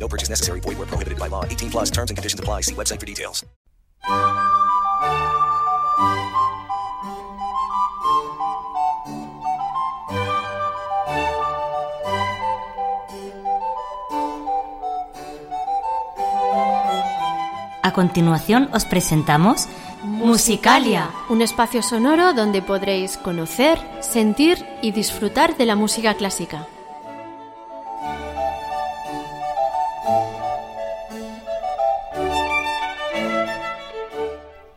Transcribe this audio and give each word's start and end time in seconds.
No 0.00 0.08
purchase 0.08 0.30
necessary. 0.30 0.60
Void 0.60 0.78
where 0.78 0.86
prohibited 0.86 1.18
by 1.18 1.28
law. 1.28 1.44
18 1.44 1.70
plus 1.70 1.90
terms 1.90 2.10
and 2.10 2.16
conditions 2.16 2.40
apply. 2.40 2.62
See 2.62 2.74
website 2.74 2.98
for 2.98 3.06
details. 3.06 3.44
A 17.82 17.92
continuación 17.92 18.68
os 18.72 18.84
presentamos 18.84 19.66
Musicalia. 20.04 21.10
Un 21.28 21.42
espacio 21.42 21.82
sonoro 21.82 22.34
donde 22.34 22.62
podréis 22.62 23.16
conocer, 23.16 23.78
sentir 24.00 24.64
y 24.80 24.92
disfrutar 24.92 25.56
de 25.56 25.66
la 25.66 25.76
música 25.76 26.14
clásica. 26.14 26.68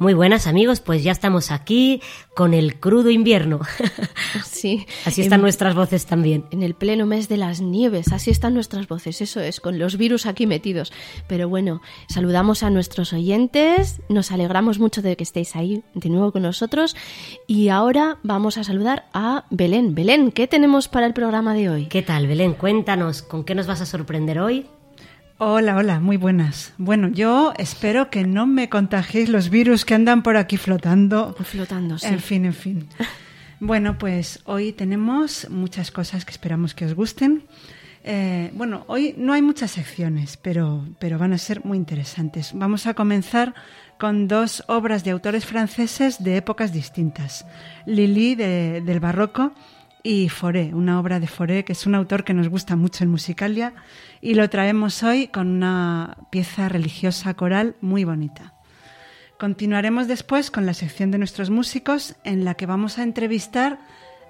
Muy 0.00 0.14
buenas 0.14 0.46
amigos, 0.46 0.78
pues 0.80 1.02
ya 1.02 1.10
estamos 1.10 1.50
aquí 1.50 2.00
con 2.36 2.54
el 2.54 2.78
crudo 2.78 3.10
invierno. 3.10 3.60
Sí, 4.44 4.86
Así 5.06 5.22
están 5.22 5.38
en- 5.38 5.42
nuestras 5.42 5.74
voces 5.74 6.04
también. 6.04 6.44
En 6.50 6.62
el 6.62 6.74
pleno 6.74 7.06
mes 7.06 7.28
de 7.28 7.36
las 7.36 7.60
nieves, 7.60 8.12
así 8.12 8.30
están 8.30 8.54
nuestras 8.54 8.86
voces, 8.88 9.20
eso 9.22 9.40
es, 9.40 9.60
con 9.60 9.78
los 9.78 9.96
virus 9.96 10.26
aquí 10.26 10.46
metidos. 10.46 10.92
Pero 11.28 11.48
bueno, 11.48 11.80
saludamos 12.08 12.62
a 12.64 12.70
nuestros 12.70 13.12
oyentes, 13.12 14.00
nos 14.08 14.30
alegramos 14.32 14.78
mucho 14.80 15.00
de 15.00 15.16
que 15.16 15.22
estéis 15.22 15.54
ahí 15.56 15.82
de 15.94 16.08
nuevo 16.10 16.32
con 16.32 16.42
nosotros 16.42 16.94
y 17.46 17.68
ahora 17.68 18.18
vamos 18.24 18.58
a 18.58 18.64
saludar 18.64 19.06
a 19.14 19.46
Belén. 19.50 19.94
Belén, 19.94 20.32
¿qué 20.32 20.46
tenemos 20.48 20.88
para 20.88 21.06
el 21.06 21.14
programa 21.14 21.54
de 21.54 21.70
hoy? 21.70 21.86
¿Qué 21.86 22.02
tal, 22.02 22.26
Belén? 22.26 22.52
Cuéntanos, 22.54 23.22
¿con 23.22 23.44
qué 23.44 23.54
nos 23.54 23.66
vas 23.68 23.80
a 23.80 23.86
sorprender 23.86 24.40
hoy? 24.40 24.66
Hola, 25.40 25.76
hola, 25.76 26.00
muy 26.00 26.16
buenas. 26.16 26.72
Bueno, 26.78 27.08
yo 27.08 27.52
espero 27.58 28.10
que 28.10 28.24
no 28.26 28.46
me 28.46 28.68
contagiéis 28.68 29.28
los 29.28 29.50
virus 29.50 29.84
que 29.84 29.94
andan 29.94 30.22
por 30.22 30.36
aquí 30.36 30.56
flotando. 30.56 31.34
Flotando, 31.44 31.98
sí. 31.98 32.06
En 32.06 32.20
fin, 32.20 32.44
en 32.44 32.54
fin. 32.54 32.88
Bueno, 33.60 33.98
pues 33.98 34.38
hoy 34.44 34.70
tenemos 34.72 35.50
muchas 35.50 35.90
cosas 35.90 36.24
que 36.24 36.30
esperamos 36.30 36.74
que 36.76 36.84
os 36.84 36.94
gusten. 36.94 37.42
Eh, 38.04 38.52
bueno, 38.54 38.84
hoy 38.86 39.16
no 39.18 39.32
hay 39.32 39.42
muchas 39.42 39.72
secciones, 39.72 40.36
pero, 40.36 40.86
pero 41.00 41.18
van 41.18 41.32
a 41.32 41.38
ser 41.38 41.64
muy 41.64 41.76
interesantes. 41.76 42.52
Vamos 42.54 42.86
a 42.86 42.94
comenzar 42.94 43.54
con 43.98 44.28
dos 44.28 44.62
obras 44.68 45.02
de 45.02 45.10
autores 45.10 45.44
franceses 45.44 46.22
de 46.22 46.36
épocas 46.36 46.72
distintas. 46.72 47.44
Lili 47.84 48.36
de- 48.36 48.80
del 48.80 49.00
Barroco 49.00 49.52
y 50.08 50.30
Foré, 50.30 50.72
una 50.72 50.98
obra 50.98 51.20
de 51.20 51.26
Foré 51.26 51.66
que 51.66 51.74
es 51.74 51.84
un 51.84 51.94
autor 51.94 52.24
que 52.24 52.32
nos 52.32 52.48
gusta 52.48 52.76
mucho 52.76 53.04
en 53.04 53.10
Musicalia 53.10 53.74
y 54.22 54.32
lo 54.32 54.48
traemos 54.48 55.02
hoy 55.02 55.28
con 55.28 55.48
una 55.48 56.16
pieza 56.30 56.66
religiosa 56.70 57.34
coral 57.34 57.76
muy 57.82 58.04
bonita. 58.04 58.54
Continuaremos 59.38 60.08
después 60.08 60.50
con 60.50 60.64
la 60.64 60.72
sección 60.72 61.10
de 61.10 61.18
nuestros 61.18 61.50
músicos 61.50 62.16
en 62.24 62.46
la 62.46 62.54
que 62.54 62.64
vamos 62.64 62.96
a 62.96 63.02
entrevistar 63.02 63.80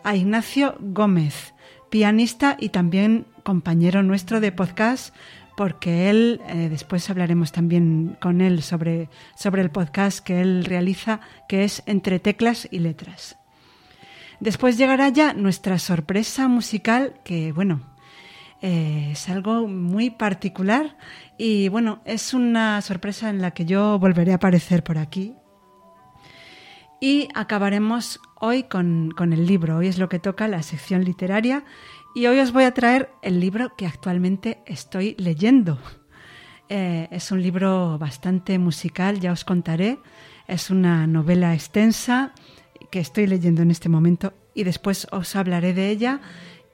a 0.03 0.17
Ignacio 0.17 0.75
Gómez, 0.81 1.55
pianista 1.91 2.57
y 2.59 2.71
también 2.71 3.29
compañero 3.45 4.03
nuestro 4.03 4.41
de 4.41 4.51
podcast, 4.51 5.15
porque 5.57 6.11
él, 6.11 6.41
eh, 6.49 6.67
después 6.69 7.09
hablaremos 7.09 7.53
también 7.53 8.17
con 8.21 8.41
él 8.41 8.65
sobre, 8.65 9.11
sobre 9.37 9.63
el 9.63 9.71
podcast 9.71 10.27
que 10.27 10.41
él 10.41 10.65
realiza, 10.65 11.21
que 11.49 11.63
es 11.63 11.85
Entre 11.87 12.19
Teclas 12.19 12.67
y 12.69 12.81
Letras. 12.81 13.38
Después 14.41 14.79
llegará 14.79 15.09
ya 15.09 15.33
nuestra 15.33 15.79
sorpresa 15.79 16.47
musical, 16.49 17.21
que 17.25 17.53
bueno, 17.53 17.81
eh, 18.61 19.11
es 19.13 19.29
algo 19.29 19.67
muy 19.67 20.11
particular 20.11 20.97
y 21.37 21.69
bueno, 21.69 22.01
es 22.05 22.35
una 22.35 22.81
sorpresa 22.83 23.31
en 23.31 23.41
la 23.41 23.53
que 23.53 23.65
yo 23.65 23.99
volveré 23.99 24.33
a 24.33 24.37
aparecer 24.37 24.85
por 24.85 24.99
aquí. 24.99 25.35
Y 27.01 27.29
acabaremos 27.35 28.21
hoy 28.41 28.65
con, 28.65 29.13
con 29.17 29.33
el 29.33 29.47
libro, 29.47 29.77
hoy 29.77 29.89
es 29.89 29.99
lo 29.99 30.09
que 30.09 30.19
toca 30.19 30.49
la 30.49 30.63
sección 30.63 31.05
literaria 31.05 31.65
y 32.15 32.27
hoy 32.27 32.41
os 32.41 32.53
voy 32.53 32.65
a 32.65 32.75
traer 32.75 33.11
el 33.23 33.39
libro 33.39 33.77
que 33.77 33.87
actualmente 33.87 34.63
estoy 34.67 35.15
leyendo. 35.19 35.79
Eh, 36.69 37.09
es 37.11 37.33
un 37.33 37.43
libro 37.43 37.99
bastante 37.99 38.59
musical, 38.59 39.21
ya 39.21 39.33
os 39.33 39.45
contaré. 39.45 39.99
Es 40.47 40.71
una 40.71 41.07
novela 41.07 41.55
extensa 41.55 42.33
que 42.91 43.01
estoy 43.01 43.27
leyendo 43.27 43.63
en 43.63 43.71
este 43.71 43.89
momento 43.89 44.33
y 44.55 44.65
después 44.65 45.07
os 45.11 45.37
hablaré 45.37 45.75
de 45.75 45.91
ella 45.91 46.21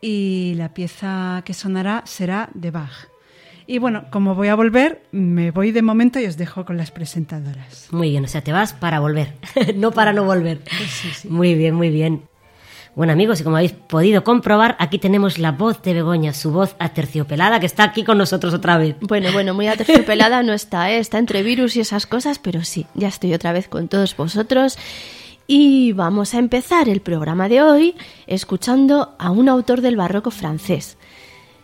y 0.00 0.54
la 0.56 0.74
pieza 0.74 1.42
que 1.44 1.54
sonará 1.54 2.02
será 2.06 2.50
de 2.54 2.70
Bach. 2.70 3.08
Y 3.66 3.78
bueno, 3.78 4.04
como 4.10 4.34
voy 4.34 4.48
a 4.48 4.54
volver, 4.54 5.02
me 5.10 5.50
voy 5.50 5.72
de 5.72 5.80
momento 5.80 6.20
y 6.20 6.26
os 6.26 6.36
dejo 6.36 6.66
con 6.66 6.76
las 6.76 6.90
presentadoras. 6.90 7.88
Muy 7.90 8.10
bien, 8.10 8.24
o 8.24 8.28
sea, 8.28 8.42
te 8.42 8.52
vas 8.52 8.74
para 8.74 9.00
volver, 9.00 9.32
no 9.76 9.92
para 9.92 10.12
no 10.12 10.24
volver. 10.24 10.60
Muy 11.28 11.54
bien, 11.54 11.74
muy 11.74 11.88
bien. 11.88 12.22
Bueno 12.94 13.12
amigos, 13.12 13.40
y 13.40 13.44
como 13.44 13.56
habéis 13.56 13.72
podido 13.72 14.22
comprobar, 14.22 14.76
aquí 14.78 14.98
tenemos 14.98 15.38
la 15.38 15.50
voz 15.50 15.82
de 15.82 15.94
Begoña, 15.94 16.32
su 16.32 16.52
voz 16.52 16.76
aterciopelada, 16.78 17.58
que 17.58 17.66
está 17.66 17.82
aquí 17.82 18.04
con 18.04 18.18
nosotros 18.18 18.54
otra 18.54 18.78
vez. 18.78 18.94
Bueno, 19.00 19.32
bueno, 19.32 19.52
muy 19.52 19.66
aterciopelada 19.66 20.44
no 20.44 20.52
está, 20.52 20.92
¿eh? 20.92 20.98
está 20.98 21.18
entre 21.18 21.42
virus 21.42 21.74
y 21.74 21.80
esas 21.80 22.06
cosas, 22.06 22.38
pero 22.38 22.62
sí, 22.62 22.86
ya 22.94 23.08
estoy 23.08 23.34
otra 23.34 23.52
vez 23.52 23.66
con 23.66 23.88
todos 23.88 24.16
vosotros. 24.16 24.78
Y 25.46 25.92
vamos 25.92 26.34
a 26.34 26.38
empezar 26.38 26.88
el 26.88 27.00
programa 27.00 27.48
de 27.48 27.62
hoy 27.62 27.94
escuchando 28.26 29.14
a 29.18 29.30
un 29.30 29.48
autor 29.48 29.82
del 29.82 29.96
barroco 29.96 30.30
francés, 30.30 30.96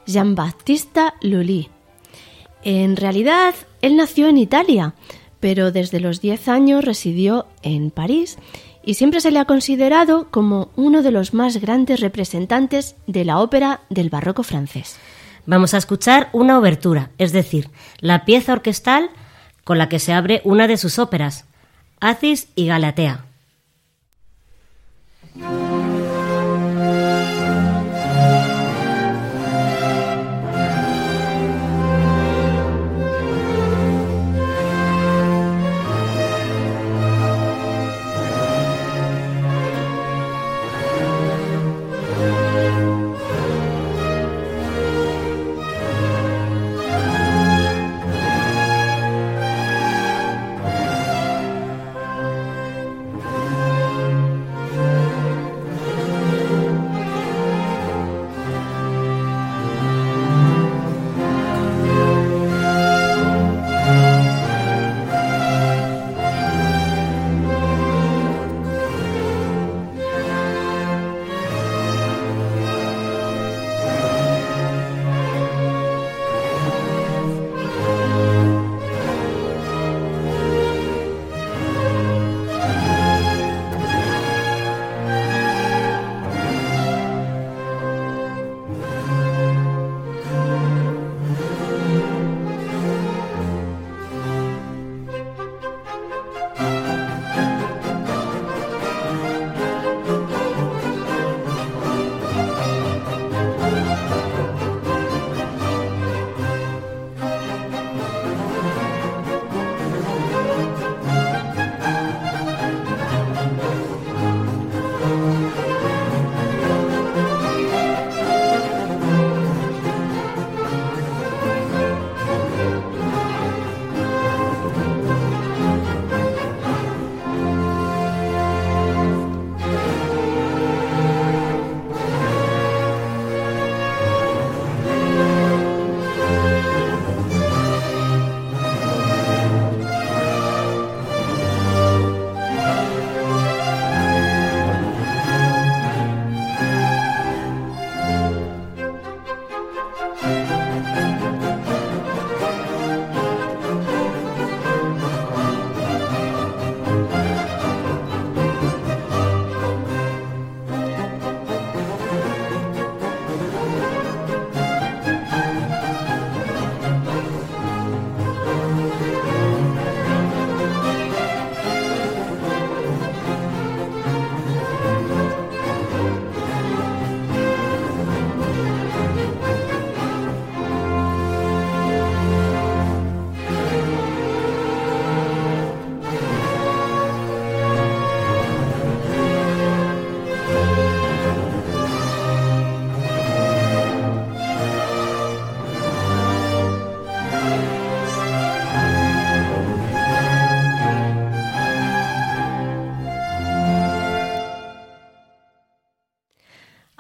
Jean-Baptiste 0.07 1.01
Lully. 1.23 1.71
En 2.63 2.97
realidad, 2.97 3.55
él 3.81 3.97
nació 3.97 4.29
en 4.29 4.37
Italia, 4.37 4.95
pero 5.41 5.73
desde 5.73 5.99
los 5.99 6.21
10 6.21 6.49
años 6.49 6.85
residió 6.85 7.47
en 7.63 7.91
París 7.91 8.37
y 8.85 8.95
siempre 8.95 9.23
se 9.23 9.31
le 9.31 9.39
ha 9.39 9.47
considerado 9.47 10.31
como 10.31 10.71
uno 10.77 11.03
de 11.03 11.11
los 11.11 11.33
más 11.33 11.57
grandes 11.59 12.01
representantes 12.01 12.97
de 13.07 13.25
la 13.25 13.39
ópera 13.39 13.81
del 13.89 14.11
barroco 14.11 14.43
francés. 14.43 14.99
Vamos 15.47 15.73
a 15.73 15.79
escuchar 15.79 16.29
una 16.35 16.59
obertura, 16.59 17.13
es 17.17 17.33
decir, 17.33 17.71
la 18.01 18.27
pieza 18.27 18.53
orquestal 18.53 19.09
con 19.65 19.79
la 19.79 19.89
que 19.89 19.99
se 19.99 20.13
abre 20.13 20.43
una 20.45 20.69
de 20.69 20.77
sus 20.77 20.99
óperas, 20.99 21.47
Acis 21.99 22.49
y 22.55 22.67
Galatea. 22.67 23.30
Bye. 25.37 25.70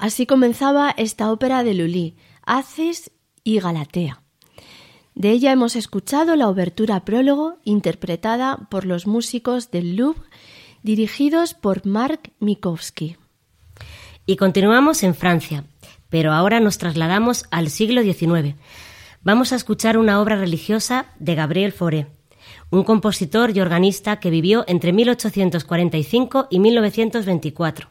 Así 0.00 0.24
comenzaba 0.24 0.94
esta 0.96 1.30
ópera 1.30 1.62
de 1.62 1.74
Lully, 1.74 2.16
Acis 2.46 3.10
y 3.44 3.60
Galatea. 3.60 4.22
De 5.14 5.30
ella 5.30 5.52
hemos 5.52 5.76
escuchado 5.76 6.36
la 6.36 6.48
obertura 6.48 7.04
prólogo 7.04 7.58
interpretada 7.64 8.66
por 8.70 8.86
los 8.86 9.06
músicos 9.06 9.70
del 9.70 9.96
Louvre 9.96 10.22
dirigidos 10.82 11.52
por 11.52 11.84
Mark 11.84 12.32
Minkowski. 12.38 13.18
Y 14.24 14.36
continuamos 14.36 15.02
en 15.02 15.14
Francia, 15.14 15.64
pero 16.08 16.32
ahora 16.32 16.60
nos 16.60 16.78
trasladamos 16.78 17.44
al 17.50 17.68
siglo 17.68 18.00
XIX. 18.00 18.54
Vamos 19.22 19.52
a 19.52 19.56
escuchar 19.56 19.98
una 19.98 20.22
obra 20.22 20.36
religiosa 20.36 21.08
de 21.18 21.34
Gabriel 21.34 21.72
Fauré, 21.72 22.06
un 22.70 22.84
compositor 22.84 23.54
y 23.54 23.60
organista 23.60 24.18
que 24.18 24.30
vivió 24.30 24.64
entre 24.66 24.94
1845 24.94 26.46
y 26.48 26.58
1924. 26.58 27.90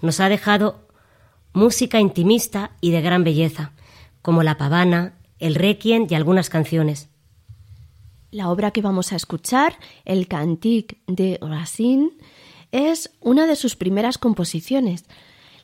Nos 0.00 0.20
ha 0.20 0.30
dejado 0.30 0.83
música 1.54 2.00
intimista 2.00 2.72
y 2.82 2.90
de 2.90 3.00
gran 3.00 3.24
belleza, 3.24 3.72
como 4.20 4.42
La 4.42 4.58
Pavana, 4.58 5.14
el 5.38 5.54
Requiem 5.54 6.06
y 6.10 6.14
algunas 6.14 6.50
canciones. 6.50 7.08
La 8.30 8.50
obra 8.50 8.72
que 8.72 8.82
vamos 8.82 9.12
a 9.12 9.16
escuchar, 9.16 9.78
el 10.04 10.26
Cantique 10.26 10.98
de 11.06 11.38
Racine, 11.40 12.10
es 12.72 13.10
una 13.20 13.46
de 13.46 13.54
sus 13.54 13.76
primeras 13.76 14.18
composiciones. 14.18 15.04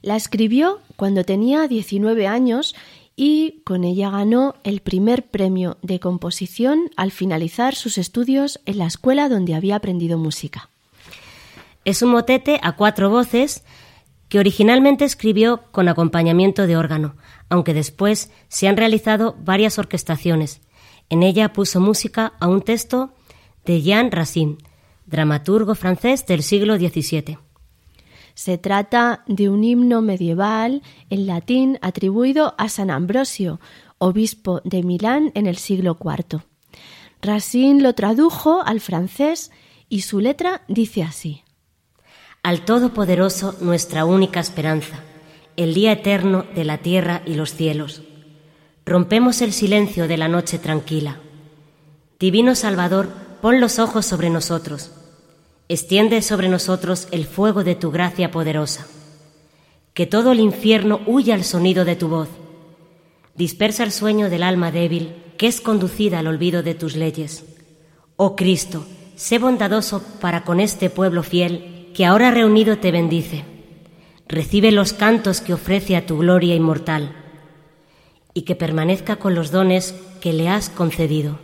La 0.00 0.14
escribió 0.14 0.81
cuando 0.94 1.25
tenía 1.25 1.66
19 1.66 2.28
años 2.28 2.76
y 3.16 3.60
con 3.65 3.82
ella 3.82 4.10
ganó 4.10 4.55
el 4.62 4.81
primer 4.81 5.26
premio 5.26 5.76
de 5.82 5.98
composición 5.98 6.91
al 6.96 7.10
finalizar 7.10 7.74
sus 7.74 7.98
estudios 7.98 8.60
en 8.65 8.79
la 8.79 8.86
escuela 8.86 9.29
donde 9.29 9.56
había 9.56 9.76
aprendido 9.76 10.17
música. 10.17 10.70
Es 11.84 12.03
un 12.03 12.10
motete 12.10 12.60
a 12.62 12.76
cuatro 12.76 13.10
voces 13.10 13.65
que 14.31 14.39
originalmente 14.39 15.05
escribió 15.05 15.65
con 15.72 15.89
acompañamiento 15.89 16.69
de 16.69 16.77
órgano, 16.77 17.17
aunque 17.51 17.75
después 17.75 18.31
se 18.49 18.69
han 18.69 18.77
realizado 18.77 19.37
varias 19.43 19.79
orquestaciones. 19.79 20.63
En 21.10 21.25
ella 21.25 21.53
puso 21.53 21.81
música 21.81 22.32
a 22.39 22.46
un 22.46 22.63
texto 22.63 23.13
de 23.67 23.82
Jean 23.82 24.13
Racine, 24.13 24.56
dramaturgo 25.05 25.75
francés 25.75 26.27
del 26.27 26.44
siglo 26.44 26.77
XVII. 26.77 27.39
Se 28.34 28.56
trata 28.56 29.25
de 29.27 29.49
un 29.49 29.65
himno 29.65 30.01
medieval 30.01 30.82
en 31.10 31.27
latín 31.27 31.79
atribuido 31.82 32.55
a 32.56 32.69
San 32.69 32.91
Ambrosio, 32.91 33.58
obispo 33.99 34.60
de 34.63 34.84
Milán 34.84 35.32
en 35.34 35.46
el 35.46 35.56
siglo 35.56 35.99
IV. 36.01 36.41
Racine 37.20 37.82
lo 37.82 37.94
tradujo 37.94 38.63
al 38.65 38.81
francés 38.81 39.51
y 39.89 40.03
su 40.03 40.20
letra 40.20 40.63
dice 40.69 41.03
así. 41.03 41.43
Al 42.43 42.65
Todopoderoso 42.65 43.55
nuestra 43.61 44.06
única 44.06 44.41
esperanza, 44.41 45.01
el 45.59 45.75
día 45.75 45.93
eterno 45.93 46.47
de 46.55 46.65
la 46.65 46.79
tierra 46.79 47.20
y 47.27 47.35
los 47.35 47.53
cielos. 47.53 48.01
Rompemos 48.87 49.43
el 49.43 49.53
silencio 49.53 50.09
de 50.09 50.17
la 50.17 50.27
noche 50.27 50.59
tranquila. 50.59 51.19
Divino 52.19 52.55
Salvador, 52.55 53.11
pon 53.43 53.61
los 53.61 53.79
ojos 53.79 54.06
sobre 54.06 54.31
nosotros. 54.31 54.91
Extiende 55.69 56.23
sobre 56.23 56.49
nosotros 56.49 57.09
el 57.11 57.27
fuego 57.27 57.63
de 57.63 57.75
tu 57.75 57.91
gracia 57.91 58.31
poderosa. 58.31 58.87
Que 59.93 60.06
todo 60.06 60.32
el 60.32 60.41
infierno 60.41 61.03
huya 61.06 61.35
al 61.35 61.44
sonido 61.44 61.85
de 61.85 61.97
tu 61.97 62.09
voz. 62.09 62.31
Dispersa 63.35 63.85
el 63.85 63.93
sueño 63.93 64.31
del 64.31 64.44
alma 64.44 64.73
débil 64.73 65.15
que 65.37 65.47
es 65.47 65.61
conducida 65.61 66.20
al 66.20 66.27
olvido 66.27 66.63
de 66.63 66.75
tus 66.75 66.97
leyes. 66.97 67.44
Oh 68.17 68.35
Cristo, 68.35 68.87
sé 69.15 69.39
bondadoso 69.39 70.03
para 70.23 70.44
con 70.44 70.59
este 70.59 70.89
pueblo 70.89 71.23
fiel 71.23 71.80
que 71.94 72.06
ahora 72.06 72.31
reunido 72.31 72.79
te 72.79 72.91
bendice 72.91 73.44
recibe 74.31 74.70
los 74.70 74.93
cantos 74.93 75.41
que 75.41 75.53
ofrece 75.53 75.97
a 75.97 76.06
tu 76.06 76.19
gloria 76.19 76.55
inmortal, 76.55 77.17
y 78.32 78.43
que 78.43 78.55
permanezca 78.55 79.17
con 79.17 79.35
los 79.35 79.51
dones 79.51 79.93
que 80.20 80.32
le 80.32 80.49
has 80.49 80.70
concedido. 80.70 81.41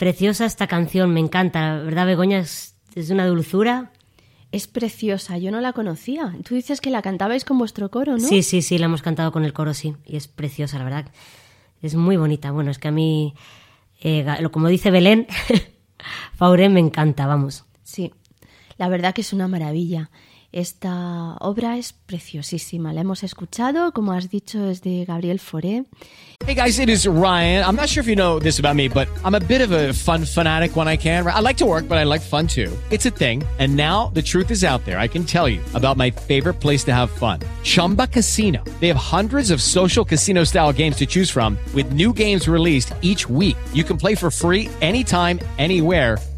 Preciosa 0.00 0.46
esta 0.46 0.66
canción, 0.66 1.12
me 1.12 1.20
encanta, 1.20 1.76
¿verdad, 1.82 2.06
Begoña? 2.06 2.38
Es, 2.38 2.74
es 2.94 3.10
una 3.10 3.26
dulzura. 3.26 3.92
Es 4.50 4.66
preciosa, 4.66 5.36
yo 5.36 5.50
no 5.50 5.60
la 5.60 5.74
conocía. 5.74 6.34
Tú 6.42 6.54
dices 6.54 6.80
que 6.80 6.88
la 6.88 7.02
cantabais 7.02 7.44
con 7.44 7.58
vuestro 7.58 7.90
coro, 7.90 8.12
¿no? 8.12 8.26
Sí, 8.26 8.42
sí, 8.42 8.62
sí, 8.62 8.78
la 8.78 8.86
hemos 8.86 9.02
cantado 9.02 9.30
con 9.30 9.44
el 9.44 9.52
coro, 9.52 9.74
sí. 9.74 9.94
Y 10.06 10.16
es 10.16 10.26
preciosa, 10.26 10.78
la 10.78 10.84
verdad. 10.84 11.12
Es 11.82 11.96
muy 11.96 12.16
bonita. 12.16 12.50
Bueno, 12.50 12.70
es 12.70 12.78
que 12.78 12.88
a 12.88 12.92
mí, 12.92 13.34
eh, 14.00 14.24
como 14.50 14.68
dice 14.68 14.90
Belén, 14.90 15.26
Fauré 16.34 16.70
me 16.70 16.80
encanta, 16.80 17.26
vamos. 17.26 17.66
Sí, 17.82 18.10
la 18.78 18.88
verdad 18.88 19.12
que 19.12 19.20
es 19.20 19.34
una 19.34 19.48
maravilla. 19.48 20.10
Esta 20.52 21.36
obra 21.38 21.78
es 21.78 21.92
preciosísima. 21.92 22.92
La 22.92 23.02
hemos 23.02 23.22
escuchado, 23.22 23.92
como 23.92 24.12
has 24.12 24.30
dicho, 24.30 24.68
es 24.68 24.82
de 24.82 25.04
Gabriel 25.04 25.38
Fauré. 25.38 25.84
Hey 26.44 26.54
guys, 26.54 26.78
it 26.80 26.88
is 26.88 27.06
Ryan. 27.06 27.64
I'm 27.64 27.76
not 27.76 27.88
sure 27.88 28.00
if 28.00 28.08
you 28.08 28.16
know 28.16 28.40
this 28.40 28.58
about 28.58 28.74
me, 28.74 28.88
but 28.88 29.06
I'm 29.24 29.36
a 29.36 29.40
bit 29.40 29.60
of 29.60 29.70
a 29.70 29.92
fun 29.92 30.24
fanatic 30.24 30.74
when 30.74 30.88
I 30.88 30.96
can. 30.96 31.24
I 31.26 31.40
like 31.40 31.58
to 31.58 31.66
work, 31.66 31.86
but 31.86 31.98
I 31.98 32.04
like 32.04 32.22
fun 32.22 32.48
too. 32.48 32.76
It's 32.90 33.06
a 33.06 33.10
thing. 33.10 33.44
And 33.60 33.76
now 33.76 34.10
the 34.14 34.22
truth 34.22 34.50
is 34.50 34.64
out 34.64 34.84
there. 34.84 34.98
I 34.98 35.06
can 35.06 35.24
tell 35.24 35.48
you 35.48 35.60
about 35.74 35.96
my 35.96 36.10
favorite 36.10 36.54
place 36.54 36.82
to 36.84 36.92
have 36.92 37.10
fun. 37.10 37.40
Chumba 37.62 38.08
Casino. 38.08 38.64
They 38.80 38.88
have 38.88 38.96
hundreds 38.96 39.52
of 39.52 39.62
social 39.62 40.04
casino 40.04 40.42
style 40.44 40.72
games 40.72 40.96
to 40.96 41.06
choose 41.06 41.30
from 41.30 41.58
with 41.74 41.92
new 41.92 42.12
games 42.12 42.48
released 42.48 42.92
each 43.02 43.28
week. 43.28 43.56
You 43.72 43.84
can 43.84 43.98
play 43.98 44.16
for 44.16 44.30
free 44.30 44.68
anytime, 44.80 45.38
anywhere 45.58 46.16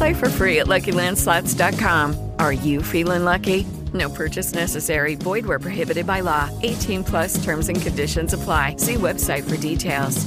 Play 0.00 0.14
for 0.14 0.30
free 0.30 0.60
at 0.60 0.66
LuckyLandSlots.com. 0.66 2.14
Are 2.38 2.54
you 2.54 2.80
feeling 2.82 3.26
lucky? 3.26 3.66
No 3.92 4.08
purchase 4.08 4.54
necessary. 4.54 5.14
Void 5.14 5.44
where 5.44 5.58
prohibited 5.58 6.06
by 6.06 6.22
law. 6.22 6.48
18 6.62 7.04
plus 7.04 7.44
terms 7.44 7.68
and 7.68 7.82
conditions 7.82 8.32
apply. 8.32 8.76
See 8.78 8.94
website 8.94 9.42
for 9.44 9.58
details. 9.58 10.26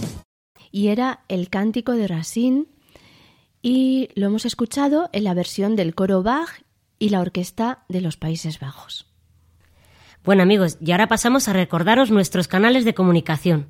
Y 0.72 0.90
era 0.90 1.22
el 1.28 1.50
cántico 1.50 1.94
de 1.94 2.08
Racine 2.08 2.66
y 3.64 4.10
lo 4.14 4.28
hemos 4.28 4.46
escuchado 4.46 5.10
en 5.12 5.24
la 5.24 5.34
versión 5.34 5.76
del 5.76 5.96
coro 5.96 6.22
Bach 6.22 6.62
y 7.00 7.10
la 7.10 7.22
orquesta 7.22 7.84
de 7.90 8.02
los 8.02 8.16
Países 8.16 8.60
Bajos. 8.60 9.08
Bueno 10.24 10.44
amigos, 10.44 10.78
y 10.82 10.92
ahora 10.92 11.08
pasamos 11.08 11.48
a 11.48 11.54
recordaros 11.54 12.12
nuestros 12.12 12.48
canales 12.48 12.86
de 12.86 12.94
comunicación. 12.94 13.70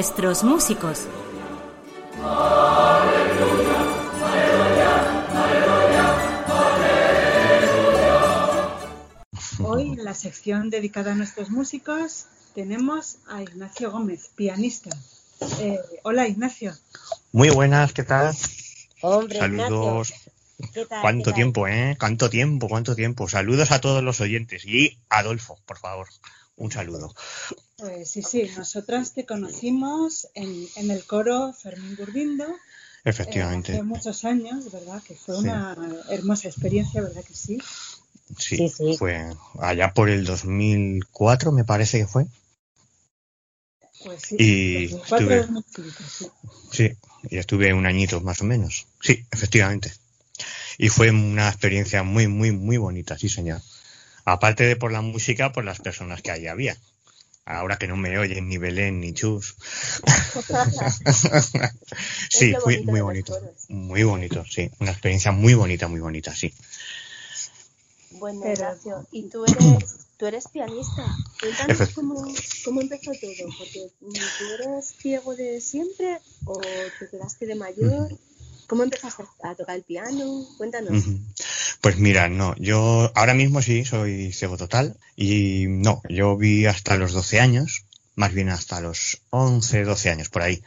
Nuestros 0.00 0.44
músicos. 0.44 1.06
Hoy, 9.62 9.82
en 9.92 10.02
la 10.02 10.14
sección 10.14 10.70
dedicada 10.70 11.12
a 11.12 11.14
nuestros 11.14 11.50
músicos, 11.50 12.24
tenemos 12.54 13.18
a 13.28 13.42
Ignacio 13.42 13.90
Gómez, 13.90 14.30
pianista. 14.34 14.88
Eh, 15.58 15.78
hola, 16.02 16.26
Ignacio. 16.26 16.72
Muy 17.32 17.50
buenas, 17.50 17.92
¿qué 17.92 18.02
tal? 18.02 18.34
Hombre, 19.02 19.38
Saludos. 19.38 20.08
Ignacio. 20.08 20.32
¿Qué 20.72 20.86
tal, 20.86 21.00
¿Cuánto 21.02 21.24
qué 21.24 21.30
tal? 21.32 21.34
tiempo, 21.34 21.68
eh? 21.68 21.96
¿Cuánto 22.00 22.30
tiempo, 22.30 22.68
cuánto 22.70 22.96
tiempo? 22.96 23.28
Saludos 23.28 23.70
a 23.70 23.82
todos 23.82 24.02
los 24.02 24.22
oyentes. 24.22 24.64
Y 24.64 24.98
Adolfo, 25.10 25.58
por 25.66 25.76
favor, 25.76 26.08
un 26.60 26.70
saludo. 26.70 27.14
Pues 27.76 28.10
sí, 28.10 28.22
sí, 28.22 28.50
nosotras 28.56 29.14
te 29.14 29.24
conocimos 29.24 30.28
en, 30.34 30.66
en 30.76 30.90
el 30.90 31.04
coro 31.04 31.52
Fermín 31.54 31.96
Gurbindo. 31.96 32.44
eh, 32.44 32.56
Efectivamente. 33.04 33.72
hace 33.72 33.82
muchos 33.82 34.24
años, 34.24 34.70
¿verdad? 34.70 35.02
Que 35.02 35.14
fue 35.14 35.34
Sí. 35.36 35.40
una 35.48 35.76
hermosa 36.10 36.48
experiencia, 36.48 37.00
¿verdad 37.00 37.24
que 37.24 37.34
sí? 37.34 37.58
Sí, 38.38 38.56
Sí, 38.56 38.68
sí. 38.68 38.96
fue 38.98 39.34
allá 39.58 39.92
por 39.94 40.10
el 40.10 40.24
2004, 40.24 41.50
me 41.50 41.64
parece 41.64 41.98
que 41.98 42.06
fue. 42.06 42.26
Pues 44.04 44.22
sí. 44.22 44.36
Y 44.38 44.88
2004, 44.88 45.16
estuve- 45.18 45.40
2005, 45.46 46.02
sí. 46.08 46.30
Sí, 46.72 46.92
y 47.30 47.38
estuve 47.38 47.72
un 47.74 47.86
añito 47.86 48.20
más 48.20 48.40
o 48.42 48.44
menos. 48.44 48.86
Sí, 49.02 49.24
efectivamente. 49.30 49.92
Y 50.78 50.88
fue 50.90 51.10
una 51.10 51.48
experiencia 51.48 52.02
muy, 52.02 52.26
muy, 52.28 52.50
muy 52.52 52.76
bonita, 52.76 53.18
sí, 53.18 53.28
señor. 53.28 53.60
Aparte 54.30 54.64
de 54.64 54.76
por 54.76 54.92
la 54.92 55.00
música, 55.00 55.52
por 55.52 55.64
las 55.64 55.80
personas 55.80 56.22
que 56.22 56.30
allí 56.30 56.46
había. 56.46 56.76
Ahora 57.44 57.78
que 57.78 57.88
no 57.88 57.96
me 57.96 58.16
oyen 58.16 58.48
ni 58.48 58.58
Belén 58.58 59.00
ni 59.00 59.12
Chus. 59.12 59.56
sí, 62.30 62.54
fue 62.62 62.76
bonito 62.76 62.90
muy 62.92 63.00
bonito. 63.00 63.40
Muy 63.68 64.04
bonito, 64.04 64.44
sí. 64.48 64.70
Una 64.78 64.92
experiencia 64.92 65.32
muy 65.32 65.54
bonita, 65.54 65.88
muy 65.88 65.98
bonita, 65.98 66.32
sí. 66.34 66.54
Bueno, 68.12 68.40
Pero- 68.42 68.54
Ignacio, 68.54 69.06
y 69.10 69.28
tú 69.28 69.44
eres, 69.44 69.96
tú 70.16 70.26
eres 70.26 70.46
pianista. 70.46 71.04
Cuéntanos 71.40 71.88
cómo, 71.90 72.24
cómo 72.64 72.80
empezó 72.82 73.10
todo, 73.12 73.48
porque 73.58 73.90
mm, 74.00 74.12
tú 74.12 74.44
eres 74.54 74.94
ciego 74.96 75.34
de 75.34 75.60
siempre 75.60 76.20
o 76.44 76.60
te 76.60 77.08
quedaste 77.10 77.46
de 77.46 77.56
mayor. 77.56 78.16
¿Cómo 78.70 78.84
empezaste 78.84 79.24
a 79.42 79.56
tocar 79.56 79.74
el 79.74 79.82
piano? 79.82 80.46
Cuéntanos. 80.56 81.04
Pues 81.80 81.98
mira, 81.98 82.28
no, 82.28 82.54
yo 82.54 83.10
ahora 83.16 83.34
mismo 83.34 83.62
sí 83.62 83.84
soy 83.84 84.32
ciego 84.32 84.56
total 84.56 84.96
y 85.16 85.64
no, 85.66 86.00
yo 86.08 86.36
vi 86.36 86.66
hasta 86.66 86.96
los 86.96 87.12
12 87.12 87.40
años, 87.40 87.84
más 88.14 88.32
bien 88.32 88.48
hasta 88.48 88.80
los 88.80 89.22
11, 89.30 89.82
12 89.82 90.10
años 90.10 90.28
por 90.28 90.42
ahí. 90.42 90.62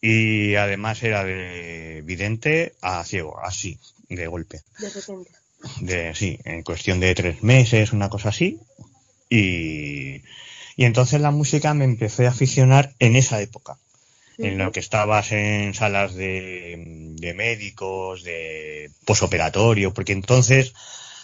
Y 0.00 0.54
además 0.54 1.02
era 1.02 1.22
de 1.22 2.00
vidente 2.06 2.72
a 2.80 3.04
ciego, 3.04 3.38
así, 3.44 3.78
de 4.08 4.26
golpe. 4.26 4.62
De 4.78 4.88
repente. 4.88 5.30
De, 5.82 6.14
sí, 6.14 6.38
en 6.44 6.62
cuestión 6.62 7.00
de 7.00 7.14
tres 7.14 7.42
meses, 7.42 7.92
una 7.92 8.08
cosa 8.08 8.30
así. 8.30 8.60
Y, 9.28 10.22
y 10.74 10.84
entonces 10.86 11.20
la 11.20 11.32
música 11.32 11.74
me 11.74 11.84
empecé 11.84 12.26
a 12.26 12.30
aficionar 12.30 12.94
en 12.98 13.14
esa 13.14 13.42
época 13.42 13.76
en 14.42 14.58
lo 14.58 14.72
que 14.72 14.80
estabas 14.80 15.32
en 15.32 15.74
salas 15.74 16.14
de, 16.14 17.12
de 17.16 17.34
médicos, 17.34 18.22
de 18.24 18.90
posoperatorio, 19.04 19.92
porque 19.92 20.12
entonces 20.12 20.72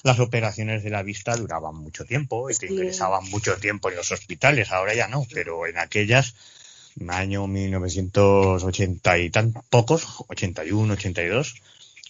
las 0.02 0.20
operaciones 0.20 0.84
de 0.84 0.90
la 0.90 1.02
vista 1.02 1.36
duraban 1.36 1.74
mucho 1.76 2.04
tiempo 2.04 2.50
y 2.50 2.54
te 2.54 2.66
Sí. 2.68 2.74
ingresaban 2.74 3.28
mucho 3.30 3.56
tiempo 3.56 3.90
en 3.90 3.96
los 3.96 4.12
hospitales, 4.12 4.70
ahora 4.72 4.94
ya 4.94 5.08
no, 5.08 5.26
pero 5.32 5.66
en 5.66 5.78
aquellas, 5.78 6.34
año 7.08 7.46
1980 7.46 9.18
y 9.18 9.30
tan 9.30 9.52
pocos, 9.70 10.06
81, 10.28 10.94
82, 10.94 11.54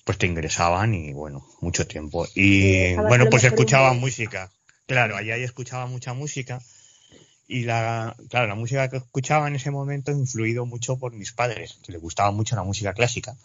pues 0.05 0.19
te 0.19 0.27
ingresaban 0.27 0.95
y 0.95 1.13
bueno, 1.13 1.45
mucho 1.61 1.87
tiempo. 1.87 2.27
Y 2.35 2.95
bueno, 2.95 3.25
pues 3.31 3.43
mejor 3.43 3.45
un 3.45 3.55
escuchaba 3.55 3.93
mes. 3.93 4.01
música. 4.01 4.51
Claro, 4.87 5.17
allá 5.17 5.35
ahí 5.35 5.43
escuchaba 5.43 5.87
mucha 5.87 6.13
música. 6.15 6.61
Y 7.49 7.63
la, 7.63 8.17
claro, 8.29 8.49
la 8.49 8.55
música 8.57 8.89
que 8.91 8.97
escuchaba 8.97 9.47
en 9.49 9.55
ese 9.55 9.71
momento 9.71 10.11
influido 10.11 10.67
mucho 10.67 10.97
por 10.99 11.13
mis 11.13 11.33
padres, 11.33 11.79
que 11.85 11.93
les 11.93 12.01
gustaba 12.01 12.31
mucho 12.33 12.57
la 12.57 12.65
música 12.65 12.93
clásica. 12.93 13.37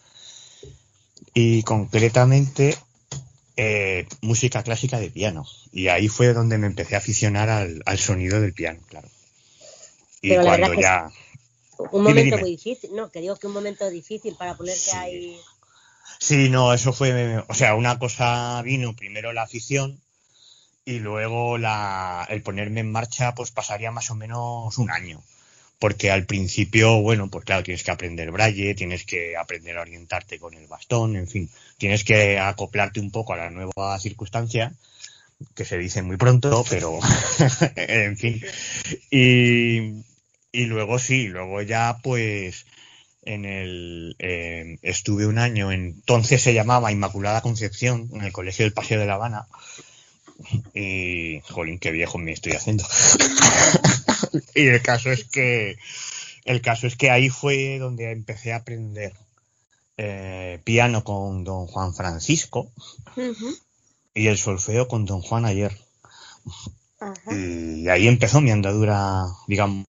Y 1.34 1.62
concretamente 1.64 2.76
eh, 3.58 4.08
música 4.22 4.64
clásica 4.64 5.00
de 5.00 5.12
piano. 5.12 5.46
Y 5.72 5.88
ahí 5.90 6.08
fue 6.08 6.34
donde 6.34 6.58
me 6.58 6.68
empecé 6.68 6.96
a 6.96 6.98
aficionar 7.00 7.50
al, 7.50 7.82
al 7.86 8.00
sonido 8.00 8.42
del 8.42 8.54
piano, 8.54 8.80
claro. 8.88 9.08
Y 10.22 10.30
Pero 10.30 10.44
cuando 10.44 10.74
ya... 10.74 11.10
Un 11.78 12.04
Dime, 12.06 12.10
momento 12.10 12.36
dime. 12.36 12.42
muy 12.42 12.52
difícil, 12.52 12.92
no, 12.96 13.10
que 13.10 13.22
digo 13.22 13.36
que 13.38 13.48
un 13.48 13.54
momento 13.54 13.90
difícil 13.90 14.36
para 14.36 14.56
ponerte 14.56 14.80
Sí. 14.80 14.92
ahí. 14.96 15.38
Sí, 16.20 16.50
no, 16.50 16.74
eso 16.74 16.94
fue, 16.94 17.44
o 17.48 17.54
sea, 17.56 17.74
una 17.76 17.98
cosa 17.98 18.62
vino 18.64 18.96
primero 18.96 19.34
la 19.34 19.44
afición 19.44 20.00
y 20.86 21.00
luego 21.00 21.58
la, 21.58 22.26
el 22.30 22.41
ponerme 22.41 22.82
en 22.82 22.91
marcha, 22.91 23.34
pues 23.36 23.52
pasaría 23.52 23.91
más 23.91 24.10
o 24.12 24.15
menos 24.15 24.78
un 24.78 24.91
año. 24.91 25.22
Porque 25.80 26.12
al 26.12 26.26
principio, 26.26 27.02
bueno, 27.02 27.30
pues 27.30 27.46
claro, 27.46 27.63
tienes 27.63 27.84
que 27.84 27.91
aprender 27.91 28.32
braille, 28.32 28.76
tienes 28.76 29.04
que 29.04 29.36
aprender 29.36 29.78
a 29.78 29.82
orientarte 29.82 30.38
con 30.38 30.54
el 30.54 30.67
bastón, 30.67 31.15
en 31.15 31.28
fin, 31.28 31.50
tienes 31.78 32.04
que 32.04 32.39
acoplarte 32.39 33.00
un 33.00 33.10
poco 33.10 33.34
a 33.34 33.38
la 33.38 33.50
nueva 33.50 33.98
circunstancia, 34.00 34.74
que 35.56 35.65
se 35.65 35.78
dice 35.78 36.04
muy 36.04 36.17
pronto, 36.17 36.63
pero 36.70 37.00
en 37.76 38.15
fin. 38.15 38.44
Y, 39.10 40.04
y 40.52 40.65
luego 40.65 41.00
sí, 41.00 41.28
luego 41.28 41.62
ya 41.63 41.98
pues 42.04 42.65
en 43.24 43.46
el 43.46 44.15
eh, 44.20 44.78
estuve 44.82 45.26
un 45.26 45.38
año, 45.38 45.72
entonces 45.72 46.41
se 46.41 46.54
llamaba 46.54 46.91
Inmaculada 46.91 47.41
Concepción, 47.41 48.10
en 48.13 48.22
el 48.22 48.32
Colegio 48.32 48.65
del 48.65 48.74
Paseo 48.74 49.00
de 49.00 49.06
La 49.06 49.15
Habana. 49.15 49.48
Y, 50.73 51.41
jolín, 51.49 51.80
qué 51.80 51.91
viejo 51.91 52.17
me 52.17 52.32
estoy 52.32 52.54
haciendo. 52.54 52.86
y 54.56 54.67
el 54.67 54.82
caso 54.82 55.12
es 55.12 55.25
que 55.25 55.77
el 56.45 56.62
caso 56.62 56.88
es 56.88 56.95
que 56.95 57.12
ahí 57.12 57.30
fue 57.30 57.77
donde 57.80 58.12
empecé 58.12 58.54
a 58.54 58.58
aprender 58.58 59.13
eh, 59.97 60.60
piano 60.63 61.04
con 61.04 61.43
don 61.43 61.67
Juan 61.67 61.93
Francisco 61.93 62.71
y 64.13 64.27
el 64.27 64.38
solfeo 64.38 64.88
con 64.88 65.06
don 65.06 65.21
Juan 65.21 65.45
ayer. 65.45 65.77
Y 67.32 67.88
ahí 67.89 68.08
empezó 68.08 68.41
mi 68.41 68.51
andadura, 68.51 69.25
digamos, 69.47 69.86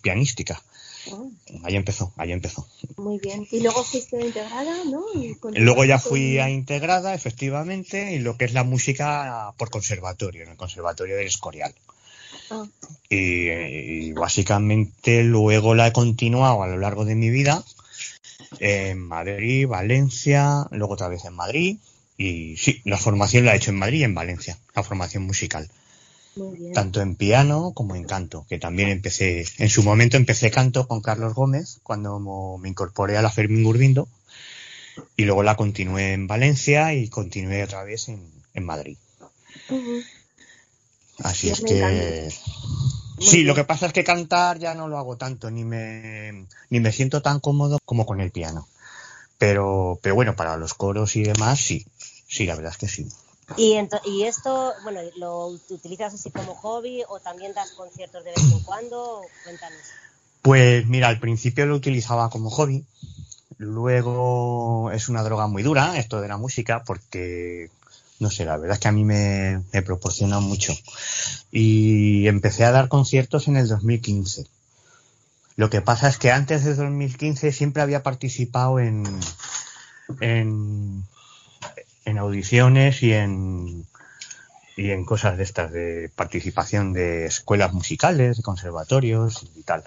pianística. 0.00 0.62
Ah, 1.10 1.24
Ahí 1.64 1.76
empezó, 1.76 2.12
ahí 2.16 2.32
empezó. 2.32 2.66
muy 2.96 3.18
bien. 3.18 3.46
Y 3.50 3.60
luego 3.60 3.82
fuiste 3.84 4.20
integrada, 4.24 4.76
¿no? 4.84 5.04
Y 5.14 5.36
Luego 5.60 5.84
ya 5.84 5.98
fui 5.98 6.36
con- 6.36 6.44
a 6.44 6.50
integrada, 6.50 7.14
efectivamente, 7.14 8.14
y 8.14 8.18
lo 8.20 8.36
que 8.36 8.44
es 8.44 8.52
la 8.52 8.62
música 8.64 9.52
por 9.56 9.70
conservatorio, 9.70 10.44
en 10.44 10.50
el 10.50 10.56
Conservatorio 10.56 11.16
del 11.16 11.26
Escorial. 11.26 11.74
Ah, 12.50 12.64
Y, 13.08 13.48
y 13.50 14.12
básicamente 14.12 15.22
luego 15.24 15.74
la 15.74 15.88
he 15.88 15.92
continuado 15.92 16.62
a 16.62 16.68
lo 16.68 16.78
largo 16.78 17.04
de 17.04 17.14
mi 17.14 17.30
vida 17.30 17.62
en 18.60 18.98
Madrid, 19.00 19.66
Valencia, 19.66 20.66
luego 20.70 20.94
otra 20.94 21.08
vez 21.08 21.24
en 21.24 21.34
Madrid. 21.34 21.76
Y 22.16 22.56
sí, 22.56 22.80
la 22.84 22.98
formación 22.98 23.44
la 23.44 23.54
he 23.54 23.56
hecho 23.56 23.70
en 23.70 23.78
Madrid 23.78 24.00
y 24.00 24.04
en 24.04 24.14
Valencia, 24.14 24.58
la 24.74 24.82
formación 24.82 25.24
musical. 25.24 25.68
Tanto 26.74 27.00
en 27.00 27.16
piano 27.16 27.72
como 27.74 27.94
en 27.94 28.04
canto, 28.04 28.46
que 28.48 28.58
también 28.58 28.88
empecé, 28.88 29.46
en 29.58 29.68
su 29.68 29.82
momento 29.82 30.16
empecé 30.16 30.50
canto 30.50 30.88
con 30.88 31.00
Carlos 31.00 31.34
Gómez 31.34 31.78
cuando 31.82 32.18
me 32.58 32.68
incorporé 32.68 33.16
a 33.16 33.22
la 33.22 33.30
Fermín 33.30 33.64
Gurbindo 33.64 34.08
y 35.16 35.24
luego 35.24 35.42
la 35.42 35.56
continué 35.56 36.12
en 36.12 36.26
Valencia 36.26 36.94
y 36.94 37.08
continué 37.08 37.64
otra 37.64 37.84
vez 37.84 38.08
en, 38.08 38.26
en 38.54 38.64
Madrid. 38.64 38.96
Así 41.18 41.50
es 41.50 41.60
que 41.60 42.32
sí, 43.18 43.44
lo 43.44 43.54
que 43.54 43.64
pasa 43.64 43.86
es 43.86 43.92
que 43.92 44.04
cantar 44.04 44.58
ya 44.58 44.74
no 44.74 44.88
lo 44.88 44.98
hago 44.98 45.16
tanto, 45.16 45.50
ni 45.50 45.64
me, 45.64 46.46
ni 46.70 46.80
me 46.80 46.92
siento 46.92 47.22
tan 47.22 47.40
cómodo 47.40 47.78
como 47.84 48.06
con 48.06 48.20
el 48.20 48.30
piano. 48.30 48.66
Pero, 49.38 49.98
pero 50.02 50.14
bueno, 50.14 50.36
para 50.36 50.56
los 50.56 50.74
coros 50.74 51.16
y 51.16 51.24
demás, 51.24 51.60
sí, 51.60 51.84
sí, 52.26 52.46
la 52.46 52.54
verdad 52.54 52.72
es 52.72 52.78
que 52.78 52.88
sí. 52.88 53.08
Y, 53.56 53.78
y 54.04 54.24
esto, 54.24 54.72
bueno, 54.82 55.00
¿lo 55.16 55.46
utilizas 55.68 56.14
así 56.14 56.30
como 56.30 56.54
hobby 56.54 57.02
o 57.08 57.20
también 57.20 57.52
das 57.54 57.72
conciertos 57.72 58.24
de 58.24 58.30
vez 58.30 58.52
en 58.52 58.60
cuando? 58.60 59.22
Cuéntanos. 59.44 59.80
Pues 60.42 60.86
mira, 60.86 61.08
al 61.08 61.20
principio 61.20 61.66
lo 61.66 61.76
utilizaba 61.76 62.28
como 62.30 62.50
hobby, 62.50 62.84
luego 63.58 64.90
es 64.90 65.08
una 65.08 65.22
droga 65.22 65.46
muy 65.46 65.62
dura 65.62 65.96
esto 65.98 66.20
de 66.20 66.28
la 66.28 66.36
música 66.36 66.82
porque, 66.84 67.70
no 68.18 68.30
sé, 68.30 68.44
la 68.44 68.56
verdad 68.56 68.74
es 68.74 68.80
que 68.80 68.88
a 68.88 68.92
mí 68.92 69.04
me, 69.04 69.62
me 69.72 69.82
proporciona 69.82 70.40
mucho. 70.40 70.74
Y 71.52 72.26
empecé 72.26 72.64
a 72.64 72.72
dar 72.72 72.88
conciertos 72.88 73.46
en 73.46 73.56
el 73.56 73.68
2015. 73.68 74.46
Lo 75.56 75.70
que 75.70 75.80
pasa 75.80 76.08
es 76.08 76.18
que 76.18 76.32
antes 76.32 76.64
de 76.64 76.74
2015 76.74 77.52
siempre 77.52 77.82
había 77.82 78.02
participado 78.02 78.80
en, 78.80 79.04
en, 80.20 81.04
en 82.04 82.18
audiciones 82.18 83.02
y 83.02 83.12
en, 83.12 83.86
y 84.76 84.90
en 84.90 85.04
cosas 85.04 85.36
de 85.36 85.44
estas, 85.44 85.72
de 85.72 86.10
participación 86.14 86.92
de 86.92 87.26
escuelas 87.26 87.72
musicales, 87.72 88.36
de 88.36 88.42
conservatorios 88.42 89.46
y 89.54 89.62
tal. 89.62 89.84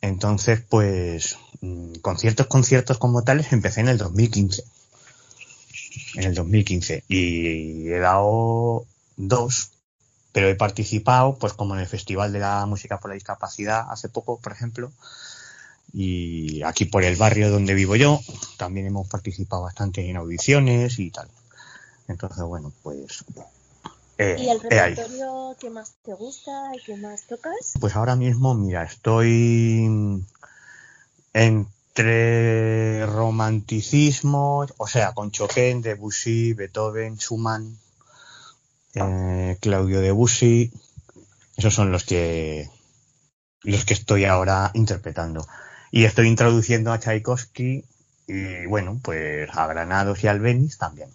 Entonces, 0.00 0.62
pues, 0.68 1.38
mm, 1.60 1.94
conciertos, 2.02 2.46
conciertos 2.46 2.98
como 2.98 3.22
tales, 3.22 3.52
empecé 3.52 3.80
en 3.80 3.88
el 3.88 3.98
2015. 3.98 4.64
En 6.14 6.24
el 6.24 6.34
2015. 6.34 7.04
Y 7.08 7.88
he 7.88 7.98
dado 7.98 8.86
dos, 9.16 9.72
pero 10.32 10.48
he 10.48 10.54
participado, 10.54 11.36
pues, 11.38 11.52
como 11.52 11.74
en 11.74 11.80
el 11.80 11.86
Festival 11.86 12.32
de 12.32 12.40
la 12.40 12.64
Música 12.66 13.00
por 13.00 13.10
la 13.10 13.14
Discapacidad 13.14 13.86
hace 13.90 14.08
poco, 14.08 14.38
por 14.40 14.52
ejemplo. 14.52 14.92
Y 15.92 16.62
aquí 16.62 16.84
por 16.84 17.02
el 17.02 17.16
barrio 17.16 17.50
donde 17.50 17.74
vivo 17.74 17.96
yo, 17.96 18.20
también 18.58 18.86
hemos 18.86 19.08
participado 19.08 19.62
bastante 19.62 20.08
en 20.08 20.16
audiciones 20.16 20.98
y 20.98 21.10
tal. 21.10 21.28
Entonces, 22.08 22.44
bueno, 22.44 22.72
pues. 22.82 23.24
eh, 24.18 24.36
¿Y 24.38 24.48
el 24.48 24.60
ahí. 24.60 24.94
repertorio 24.94 25.56
que 25.58 25.70
más 25.70 25.94
te 26.02 26.12
gusta 26.12 26.72
y 26.74 26.82
que 26.82 26.96
más 26.96 27.26
tocas? 27.26 27.74
Pues 27.80 27.96
ahora 27.96 28.16
mismo, 28.16 28.54
mira, 28.54 28.82
estoy 28.82 30.24
entre 31.32 33.06
romanticismo, 33.06 34.66
o 34.76 34.86
sea, 34.86 35.12
con 35.12 35.30
Chopin, 35.30 35.80
Debussy, 35.80 36.52
Beethoven, 36.52 37.16
Schumann, 37.16 37.78
eh, 38.94 39.56
Claudio 39.60 40.00
Debussy. 40.00 40.72
Esos 41.56 41.74
son 41.74 41.90
los 41.92 42.04
que 42.04 42.70
los 43.62 43.84
que 43.84 43.94
estoy 43.94 44.24
ahora 44.24 44.70
interpretando. 44.74 45.46
Y 45.90 46.04
estoy 46.04 46.28
introduciendo 46.28 46.92
a 46.92 47.00
Tchaikovsky 47.00 47.84
y 48.28 48.66
bueno, 48.66 49.00
pues 49.02 49.48
a 49.52 49.66
Granados 49.66 50.22
y 50.22 50.28
al 50.28 50.36
Albéniz 50.36 50.78
también. 50.78 51.10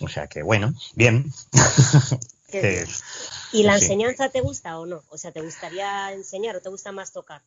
O 0.00 0.08
sea 0.08 0.26
que 0.28 0.42
bueno, 0.42 0.72
bien. 0.94 1.32
¿Y 3.52 3.62
la 3.64 3.76
sí. 3.78 3.84
enseñanza 3.84 4.28
te 4.30 4.40
gusta 4.40 4.78
o 4.78 4.86
no? 4.86 5.02
O 5.10 5.18
sea, 5.18 5.32
¿te 5.32 5.42
gustaría 5.42 6.12
enseñar 6.12 6.56
o 6.56 6.60
te 6.60 6.68
gusta 6.70 6.92
más 6.92 7.12
tocar? 7.12 7.42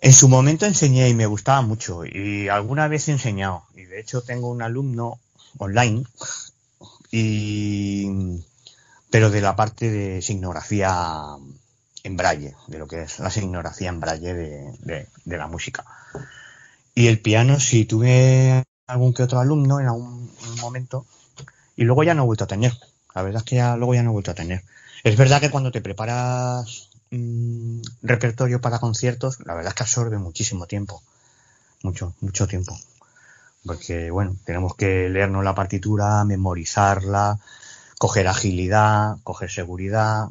En 0.00 0.12
su 0.12 0.28
momento 0.28 0.66
enseñé 0.66 1.08
y 1.08 1.14
me 1.14 1.26
gustaba 1.26 1.62
mucho 1.62 2.04
y 2.04 2.48
alguna 2.48 2.86
vez 2.86 3.08
he 3.08 3.12
enseñado 3.12 3.64
y 3.74 3.84
de 3.84 4.00
hecho 4.00 4.22
tengo 4.22 4.48
un 4.50 4.62
alumno 4.62 5.18
online 5.58 6.04
y 7.10 8.42
pero 9.10 9.30
de 9.30 9.40
la 9.40 9.56
parte 9.56 9.90
de 9.90 10.22
signografía 10.22 10.94
en 12.02 12.16
braille, 12.16 12.54
de 12.68 12.78
lo 12.78 12.86
que 12.86 13.02
es 13.02 13.18
la 13.18 13.30
signografía 13.30 13.88
en 13.88 14.00
braille 14.00 14.34
de, 14.34 14.72
de- 14.80 15.08
de 15.24 15.36
la 15.38 15.46
música. 15.46 15.84
Y 16.98 17.08
el 17.08 17.20
piano 17.20 17.60
sí 17.60 17.84
tuve 17.84 18.64
algún 18.86 19.12
que 19.12 19.22
otro 19.22 19.38
alumno 19.38 19.80
en 19.80 19.86
algún 19.86 20.30
momento 20.62 21.04
y 21.76 21.84
luego 21.84 22.02
ya 22.04 22.14
no 22.14 22.22
he 22.22 22.26
vuelto 22.26 22.44
a 22.44 22.46
tener. 22.46 22.72
La 23.14 23.20
verdad 23.20 23.42
es 23.42 23.44
que 23.44 23.56
ya 23.56 23.76
luego 23.76 23.94
ya 23.94 24.02
no 24.02 24.10
he 24.10 24.12
vuelto 24.14 24.30
a 24.30 24.34
tener. 24.34 24.64
Es 25.04 25.14
verdad 25.18 25.42
que 25.42 25.50
cuando 25.50 25.70
te 25.70 25.82
preparas 25.82 26.88
mm, 27.10 27.82
repertorio 28.00 28.62
para 28.62 28.78
conciertos, 28.78 29.40
la 29.44 29.52
verdad 29.52 29.72
es 29.72 29.74
que 29.74 29.82
absorbe 29.82 30.16
muchísimo 30.16 30.66
tiempo. 30.66 31.02
Mucho, 31.82 32.14
mucho 32.22 32.46
tiempo. 32.46 32.74
Porque, 33.66 34.10
bueno, 34.10 34.34
tenemos 34.46 34.74
que 34.74 35.10
leernos 35.10 35.44
la 35.44 35.54
partitura, 35.54 36.24
memorizarla, 36.24 37.38
coger 37.98 38.26
agilidad, 38.26 39.18
coger 39.22 39.50
seguridad. 39.50 40.30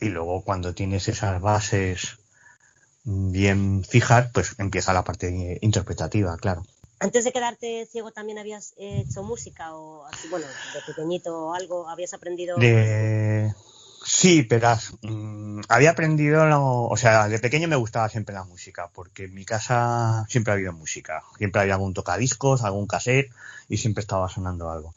Y 0.00 0.08
luego 0.08 0.42
cuando 0.42 0.72
tienes 0.72 1.06
esas 1.08 1.38
bases 1.42 2.16
bien 3.08 3.84
fijas, 3.88 4.30
pues 4.34 4.54
empieza 4.58 4.92
la 4.92 5.02
parte 5.04 5.58
interpretativa, 5.62 6.36
claro. 6.36 6.66
Antes 7.00 7.24
de 7.24 7.32
quedarte 7.32 7.86
ciego 7.90 8.10
también 8.10 8.38
habías 8.38 8.74
hecho 8.76 9.22
música 9.22 9.74
o 9.74 10.04
así, 10.04 10.28
bueno, 10.28 10.46
de 10.46 10.82
pequeñito 10.86 11.46
o 11.46 11.54
algo, 11.54 11.88
habías 11.88 12.12
aprendido. 12.12 12.58
De... 12.58 13.54
Sí, 14.04 14.42
pero 14.42 14.76
mm, 15.02 15.60
había 15.68 15.90
aprendido, 15.90 16.46
lo- 16.46 16.84
o 16.86 16.96
sea, 16.96 17.28
de 17.28 17.38
pequeño 17.38 17.66
me 17.68 17.76
gustaba 17.76 18.08
siempre 18.08 18.34
la 18.34 18.44
música, 18.44 18.90
porque 18.94 19.24
en 19.24 19.34
mi 19.34 19.44
casa 19.44 20.26
siempre 20.28 20.52
ha 20.52 20.54
habido 20.56 20.72
música. 20.72 21.22
Siempre 21.38 21.62
había 21.62 21.74
algún 21.74 21.94
tocadiscos, 21.94 22.62
algún 22.62 22.86
cassette 22.86 23.30
y 23.68 23.76
siempre 23.78 24.02
estaba 24.02 24.28
sonando 24.28 24.70
algo. 24.70 24.94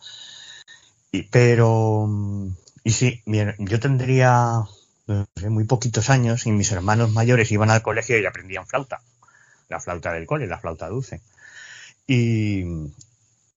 Y, 1.11 1.23
pero, 1.23 2.05
mm, 2.07 2.49
y 2.83 2.91
sí, 2.91 3.21
yo 3.59 3.79
tendría 3.79 4.63
muy 5.07 5.63
poquitos 5.65 6.09
años 6.09 6.45
y 6.45 6.51
mis 6.51 6.71
hermanos 6.71 7.11
mayores 7.11 7.51
iban 7.51 7.69
al 7.69 7.81
colegio 7.81 8.19
y 8.19 8.25
aprendían 8.25 8.67
flauta. 8.67 9.01
La 9.69 9.79
flauta 9.79 10.13
del 10.13 10.27
cole, 10.27 10.47
la 10.47 10.59
flauta 10.59 10.87
dulce. 10.89 11.21
Y, 12.07 12.63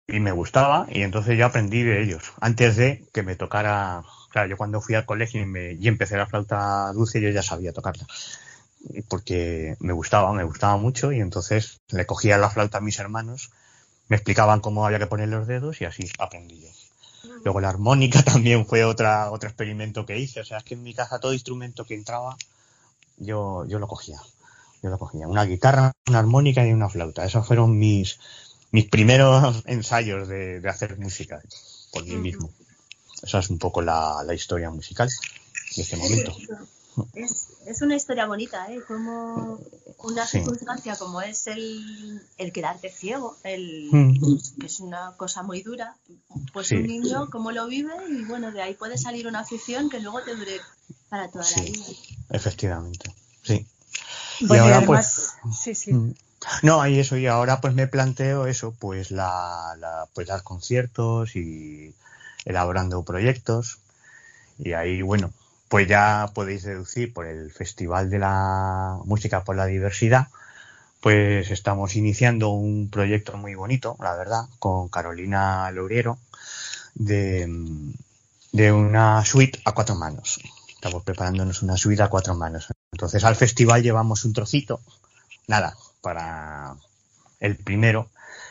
y 0.06 0.20
me 0.20 0.32
gustaba 0.32 0.86
y 0.90 1.02
entonces 1.02 1.38
yo 1.38 1.46
aprendí 1.46 1.82
de 1.82 2.02
ellos 2.02 2.32
antes 2.40 2.76
de 2.76 3.06
que 3.12 3.22
me 3.22 3.36
tocara 3.36 4.02
claro 4.30 4.48
yo 4.48 4.56
cuando 4.56 4.80
fui 4.80 4.94
al 4.94 5.06
colegio 5.06 5.40
y, 5.40 5.46
me, 5.46 5.72
y 5.72 5.88
empecé 5.88 6.16
la 6.16 6.26
flauta 6.26 6.92
dulce 6.92 7.20
yo 7.20 7.30
ya 7.30 7.42
sabía 7.42 7.72
tocarla 7.72 8.06
porque 9.08 9.76
me 9.80 9.92
gustaba 9.92 10.32
me 10.32 10.44
gustaba 10.44 10.76
mucho 10.76 11.12
y 11.12 11.20
entonces 11.20 11.80
le 11.88 12.06
cogía 12.06 12.38
la 12.38 12.50
flauta 12.50 12.78
a 12.78 12.80
mis 12.82 12.98
hermanos 12.98 13.50
me 14.08 14.16
explicaban 14.16 14.60
cómo 14.60 14.86
había 14.86 14.98
que 14.98 15.06
poner 15.06 15.28
los 15.28 15.46
dedos 15.46 15.80
y 15.80 15.86
así 15.86 16.10
aprendí 16.18 16.60
yo 16.60 16.68
luego 17.44 17.60
la 17.60 17.68
armónica 17.68 18.22
también 18.24 18.66
fue 18.66 18.84
otra 18.84 19.30
otro 19.30 19.48
experimento 19.48 20.06
que 20.06 20.18
hice. 20.18 20.40
O 20.40 20.44
sea 20.44 20.58
es 20.58 20.64
que 20.64 20.74
en 20.74 20.82
mi 20.82 20.94
casa 20.94 21.18
todo 21.18 21.32
instrumento 21.32 21.84
que 21.84 21.94
entraba 21.94 22.36
yo 23.16 23.64
yo 23.66 23.78
lo 23.78 23.88
cogía. 23.88 24.20
Yo 24.82 24.90
lo 24.90 24.98
cogía. 24.98 25.28
Una 25.28 25.44
guitarra 25.44 25.92
una 26.06 26.18
armónica 26.18 26.66
y 26.66 26.72
una 26.72 26.88
flauta. 26.88 27.24
Esos 27.24 27.46
fueron 27.46 27.78
mis 27.78 28.18
mis 28.70 28.88
primeros 28.88 29.62
ensayos 29.66 30.28
de, 30.28 30.60
de 30.60 30.68
hacer 30.68 30.98
música 30.98 31.40
por 31.92 32.04
mí 32.04 32.16
mismo. 32.16 32.50
Esa 33.22 33.38
es 33.38 33.48
un 33.50 33.58
poco 33.58 33.80
la, 33.80 34.22
la 34.24 34.34
historia 34.34 34.70
musical 34.70 35.08
de 35.76 35.82
este 35.82 35.96
momento. 35.96 36.36
Es, 37.14 37.48
es 37.66 37.82
una 37.82 37.96
historia 37.96 38.26
bonita, 38.26 38.66
¿eh? 38.72 38.82
Como 38.86 39.58
una 39.98 40.26
Sí. 40.26 40.38
circunstancia 40.38 40.96
como 40.96 41.20
es 41.22 41.46
el, 41.46 42.22
el 42.38 42.52
quedarte 42.52 42.90
ciego, 42.90 43.36
el, 43.44 43.88
Mm. 43.92 44.38
que 44.60 44.66
es 44.66 44.80
una 44.80 45.12
cosa 45.16 45.42
muy 45.42 45.62
dura, 45.62 45.96
pues 46.52 46.68
Sí. 46.68 46.76
un 46.76 46.86
niño 46.86 47.30
cómo 47.30 47.52
lo 47.52 47.66
vive 47.66 47.94
y 48.10 48.24
bueno, 48.24 48.52
de 48.52 48.62
ahí 48.62 48.74
puede 48.74 48.98
salir 48.98 49.26
una 49.26 49.40
afición 49.40 49.88
que 49.88 50.00
luego 50.00 50.22
te 50.22 50.34
dure 50.36 50.60
para 51.08 51.28
toda 51.30 51.44
la 51.50 51.62
vida. 51.62 51.84
Efectivamente, 52.30 53.14
sí. 53.42 53.66
Bueno, 54.40 54.54
y 54.54 54.58
ahora, 54.58 54.76
además, 54.78 55.34
sí, 55.58 55.74
sí. 55.74 55.92
Mm. 55.92 56.14
No, 56.62 56.86
y 56.86 56.98
eso, 56.98 57.16
y 57.16 57.26
ahora 57.26 57.60
pues 57.60 57.74
me 57.74 57.86
planteo 57.86 58.46
eso, 58.46 58.74
pues 58.78 59.10
la, 59.10 59.74
la- 59.78 60.06
pues 60.14 60.26
dar 60.28 60.42
conciertos 60.42 61.36
y 61.36 61.94
elaborando 62.44 63.02
proyectos. 63.02 63.78
Y 64.58 64.72
ahí, 64.74 65.00
bueno, 65.02 65.32
pues 65.74 65.88
ya 65.88 66.30
podéis 66.32 66.62
deducir 66.62 67.12
por 67.12 67.26
el 67.26 67.50
Festival 67.50 68.08
de 68.08 68.20
la 68.20 69.00
Música 69.06 69.42
por 69.42 69.56
la 69.56 69.66
Diversidad, 69.66 70.28
pues 71.00 71.50
estamos 71.50 71.96
iniciando 71.96 72.50
un 72.50 72.90
proyecto 72.90 73.36
muy 73.36 73.56
bonito, 73.56 73.96
la 73.98 74.14
verdad, 74.14 74.42
con 74.60 74.88
Carolina 74.88 75.68
Louriero, 75.72 76.16
de, 76.94 77.48
de 78.52 78.70
una 78.70 79.24
suite 79.24 79.60
a 79.64 79.72
cuatro 79.72 79.96
manos. 79.96 80.38
Estamos 80.68 81.02
preparándonos 81.02 81.60
una 81.62 81.76
suite 81.76 82.04
a 82.04 82.08
cuatro 82.08 82.36
manos. 82.36 82.68
Entonces 82.92 83.24
al 83.24 83.34
festival 83.34 83.82
llevamos 83.82 84.24
un 84.24 84.32
trocito, 84.32 84.80
nada, 85.48 85.76
para 86.00 86.76
el 87.40 87.56
primero. 87.56 88.10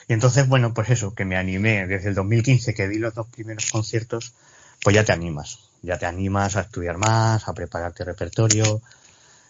Y 0.09 0.13
entonces, 0.13 0.49
bueno, 0.49 0.73
pues 0.73 0.89
eso, 0.89 1.15
que 1.15 1.23
me 1.23 1.38
animé 1.38 1.88
desde 1.88 2.09
el 2.09 2.15
2015 2.15 2.73
que 2.73 2.89
di 2.89 2.97
los 2.97 3.13
dos 3.13 3.27
primeros 3.27 3.71
conciertos, 3.71 4.33
pues 4.84 4.96
ya 4.96 5.04
te 5.04 5.13
animas, 5.13 5.60
ya 5.82 5.98
te 5.98 6.06
animas 6.06 6.56
a 6.56 6.62
estudiar 6.62 6.98
más, 6.98 7.48
a 7.48 7.54
prepararte 7.54 8.04
repertorio 8.04 8.82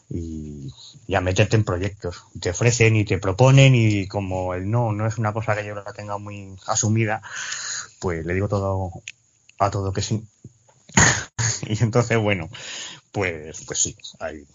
y, 0.09 0.71
y 1.07 1.15
a 1.15 1.21
meterte 1.21 1.55
en 1.55 1.63
proyectos. 1.63 2.23
Te 2.39 2.51
ofrecen 2.51 2.95
y 2.95 3.05
te 3.05 3.17
proponen 3.17 3.73
y 3.75 4.07
como 4.07 4.53
el 4.53 4.69
no 4.69 4.91
no 4.91 5.07
es 5.07 5.17
una 5.17 5.33
cosa 5.33 5.55
que 5.55 5.65
yo 5.65 5.75
la 5.75 5.93
tenga 5.93 6.17
muy 6.17 6.55
asumida, 6.67 7.21
pues 7.99 8.25
le 8.25 8.33
digo 8.33 8.47
todo 8.47 8.91
a 9.59 9.71
todo 9.71 9.91
que 9.91 10.01
sí. 10.01 10.23
y 11.63 11.81
entonces, 11.81 12.17
bueno, 12.17 12.49
pues, 13.11 13.63
pues 13.65 13.79
sí, 13.79 13.97
ahí, 14.19 14.45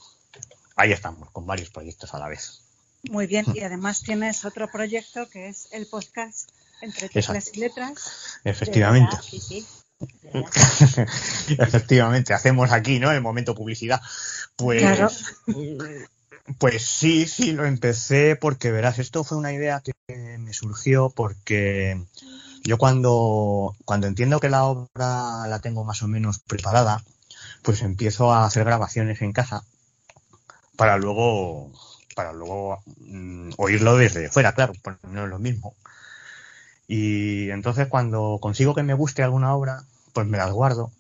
ahí 0.77 0.93
estamos, 0.93 1.31
con 1.31 1.47
varios 1.47 1.71
proyectos 1.71 2.15
a 2.15 2.19
la 2.19 2.29
vez. 2.29 2.63
Muy 3.11 3.27
bien, 3.27 3.47
y 3.55 3.61
además 3.61 4.03
tienes 4.03 4.45
otro 4.45 4.69
proyecto 4.71 5.29
que 5.29 5.49
es 5.49 5.69
el 5.73 5.87
podcast 5.87 6.51
Entre 6.83 7.09
teclas 7.09 7.51
y 7.55 7.61
letras. 7.61 8.41
Efectivamente. 8.45 9.17
Sí, 9.23 9.41
sí. 9.41 9.67
Efectivamente, 11.49 12.35
hacemos 12.35 12.73
aquí, 12.73 12.99
¿no? 12.99 13.11
El 13.11 13.21
momento 13.21 13.55
publicidad. 13.55 14.01
Pues, 14.57 14.81
Claro. 14.81 15.09
pues 16.59 16.85
sí, 16.85 17.27
sí, 17.27 17.53
lo 17.53 17.65
empecé 17.65 18.37
porque 18.37 18.71
verás, 18.71 18.99
esto 18.99 19.25
fue 19.25 19.39
una 19.39 19.53
idea 19.53 19.83
que 19.83 19.95
me 20.39 20.53
surgió 20.53 21.11
porque 21.11 22.01
yo 22.65 22.79
cuando, 22.79 23.75
cuando 23.85 24.07
entiendo 24.07 24.41
que 24.41 24.49
la 24.49 24.65
obra 24.65 25.47
la 25.49 25.59
tengo 25.61 25.85
más 25.85 26.03
o 26.03 26.09
menos 26.09 26.39
preparada, 26.41 27.03
pues 27.63 27.83
empiezo 27.83 28.33
a 28.33 28.45
hacer 28.45 28.65
grabaciones 28.65 29.23
en 29.23 29.33
casa 29.33 29.65
para 30.77 30.97
luego, 30.97 31.73
para 32.15 32.33
luego 32.33 32.79
mm, 32.99 33.51
oírlo 33.57 33.97
desde 33.97 34.31
fuera, 34.31 34.53
claro, 34.53 34.73
pues 34.83 34.97
no 35.03 35.25
es 35.25 35.31
lo 35.31 35.39
mismo. 35.39 35.75
Y 36.89 37.51
entonces 37.51 37.87
cuando 37.87 38.39
consigo 38.41 38.75
que 38.75 38.83
me 38.83 38.95
guste 38.95 39.23
alguna 39.23 39.55
obra, 39.55 39.85
pues 40.15 40.27
me 40.27 40.39
las 40.39 40.51
guardo. 40.51 40.91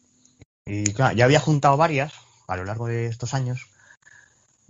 Y 0.66 0.92
claro, 0.92 1.16
ya 1.16 1.24
había 1.24 1.40
juntado 1.40 1.78
varias 1.78 2.12
a 2.46 2.56
lo 2.56 2.64
largo 2.66 2.86
de 2.86 3.06
estos 3.06 3.32
años. 3.32 3.66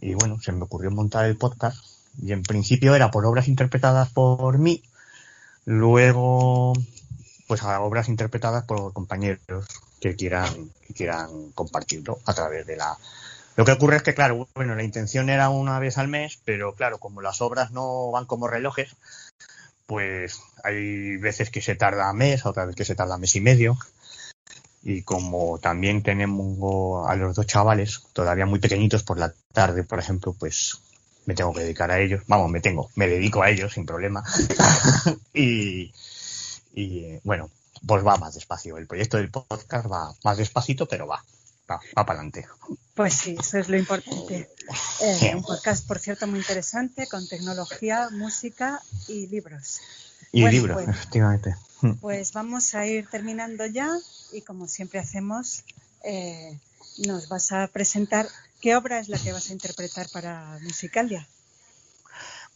Y 0.00 0.14
bueno, 0.14 0.40
se 0.40 0.52
me 0.52 0.62
ocurrió 0.62 0.92
montar 0.92 1.26
el 1.26 1.36
podcast. 1.36 1.84
Y 2.22 2.32
en 2.32 2.44
principio 2.44 2.94
era 2.94 3.10
por 3.10 3.26
obras 3.26 3.48
interpretadas 3.48 4.10
por 4.10 4.58
mí. 4.58 4.82
Luego, 5.64 6.72
pues 7.48 7.62
a 7.64 7.80
obras 7.80 8.08
interpretadas 8.08 8.64
por 8.64 8.92
compañeros 8.92 9.66
que 10.00 10.14
quieran, 10.14 10.70
que 10.86 10.94
quieran 10.94 11.50
compartirlo 11.52 12.18
a 12.26 12.34
través 12.34 12.64
de 12.66 12.76
la. 12.76 12.96
Lo 13.56 13.64
que 13.64 13.72
ocurre 13.72 13.96
es 13.96 14.02
que, 14.04 14.14
claro, 14.14 14.46
bueno, 14.54 14.76
la 14.76 14.84
intención 14.84 15.28
era 15.30 15.50
una 15.50 15.80
vez 15.80 15.98
al 15.98 16.06
mes, 16.06 16.40
pero 16.44 16.74
claro, 16.74 16.98
como 16.98 17.22
las 17.22 17.40
obras 17.40 17.72
no 17.72 18.12
van 18.12 18.24
como 18.24 18.46
relojes, 18.46 18.94
pues 19.88 20.42
hay 20.64 21.16
veces 21.16 21.48
que 21.48 21.62
se 21.62 21.74
tarda 21.74 22.12
mes, 22.12 22.44
otras 22.44 22.66
veces 22.66 22.76
que 22.76 22.84
se 22.84 22.94
tarda 22.94 23.16
mes 23.16 23.34
y 23.36 23.40
medio. 23.40 23.78
Y 24.82 25.00
como 25.00 25.58
también 25.58 26.02
tenemos 26.02 27.08
a 27.08 27.16
los 27.16 27.34
dos 27.34 27.46
chavales 27.46 28.02
todavía 28.12 28.44
muy 28.44 28.58
pequeñitos 28.58 29.02
por 29.02 29.18
la 29.18 29.32
tarde, 29.54 29.84
por 29.84 29.98
ejemplo, 29.98 30.34
pues 30.38 30.78
me 31.24 31.34
tengo 31.34 31.54
que 31.54 31.62
dedicar 31.62 31.90
a 31.90 32.00
ellos. 32.00 32.22
Vamos, 32.26 32.50
me 32.50 32.60
tengo, 32.60 32.90
me 32.96 33.08
dedico 33.08 33.42
a 33.42 33.48
ellos 33.48 33.72
sin 33.72 33.86
problema. 33.86 34.22
y, 35.32 35.90
y 36.74 36.98
eh, 37.04 37.20
bueno, 37.24 37.50
pues 37.86 38.06
va 38.06 38.18
más 38.18 38.34
despacio. 38.34 38.76
El 38.76 38.86
proyecto 38.86 39.16
del 39.16 39.30
podcast 39.30 39.90
va 39.90 40.14
más 40.22 40.36
despacito, 40.36 40.86
pero 40.86 41.06
va, 41.06 41.24
va, 41.70 41.80
va 41.96 42.06
para 42.06 42.20
adelante. 42.20 42.46
Pues 42.94 43.14
sí, 43.14 43.36
eso 43.38 43.58
es 43.58 43.68
lo 43.68 43.76
importante. 43.76 44.50
Eh, 45.00 45.16
Sí. 45.18 45.28
Un 45.34 45.42
podcast, 45.42 45.86
por 45.86 45.98
cierto, 45.98 46.26
muy 46.26 46.40
interesante 46.40 47.06
con 47.06 47.26
tecnología, 47.28 48.08
música 48.10 48.82
y 49.06 49.26
libros. 49.28 49.80
Y 50.32 50.46
libros, 50.48 50.82
pues- 50.84 50.88
efectivamente. 50.88 51.54
Pues 52.00 52.32
vamos 52.32 52.74
a 52.74 52.86
ir 52.86 53.06
terminando 53.08 53.64
ya 53.66 53.88
y 54.32 54.40
como 54.42 54.66
siempre 54.66 54.98
hacemos, 54.98 55.62
eh, 56.02 56.58
nos 57.06 57.28
vas 57.28 57.52
a 57.52 57.68
presentar 57.68 58.26
qué 58.60 58.74
obra 58.74 58.98
es 58.98 59.08
la 59.08 59.16
que 59.18 59.32
vas 59.32 59.48
a 59.48 59.52
interpretar 59.52 60.08
para 60.12 60.58
Musicalia. 60.62 61.28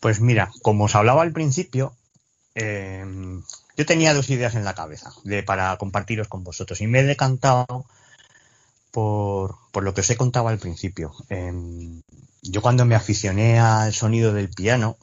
Pues 0.01 0.21
mira, 0.21 0.51
como 0.63 0.85
os 0.85 0.97
hablaba 0.97 1.23
al 1.23 1.33
principio, 1.33 1.95
eh, 2.57 3.05
yo 3.77 3.87
tenía 3.87 4.13
dos 4.13 4.29
ideas 4.29 4.57
en 4.57 4.65
la 4.65 4.75
cabeza 4.75 5.13
de, 5.23 5.45
para 5.45 5.77
compartiros 5.79 6.27
con 6.27 6.43
vosotros 6.43 6.81
y 6.81 6.89
me 6.89 6.99
he 7.01 7.05
decantado 7.05 7.87
por, 8.93 9.57
por 9.73 9.85
lo 9.85 9.95
que 9.95 10.03
os 10.03 10.11
he 10.11 10.17
contado 10.17 10.49
al 10.49 10.59
principio. 10.61 11.13
Eh, 11.31 11.53
yo 12.43 12.63
cuando 12.63 12.85
me 12.87 12.95
aficioné 12.97 13.59
al 13.61 13.93
sonido 13.95 14.33
del 14.35 14.51
piano 14.51 14.97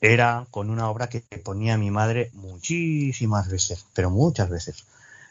era 0.00 0.46
con 0.50 0.70
una 0.70 0.88
obra 0.90 1.08
que 1.08 1.20
ponía 1.44 1.76
mi 1.78 1.90
madre 1.90 2.30
muchísimas 2.34 3.48
veces, 3.48 3.86
pero 3.94 4.10
muchas 4.10 4.48
veces. 4.48 4.84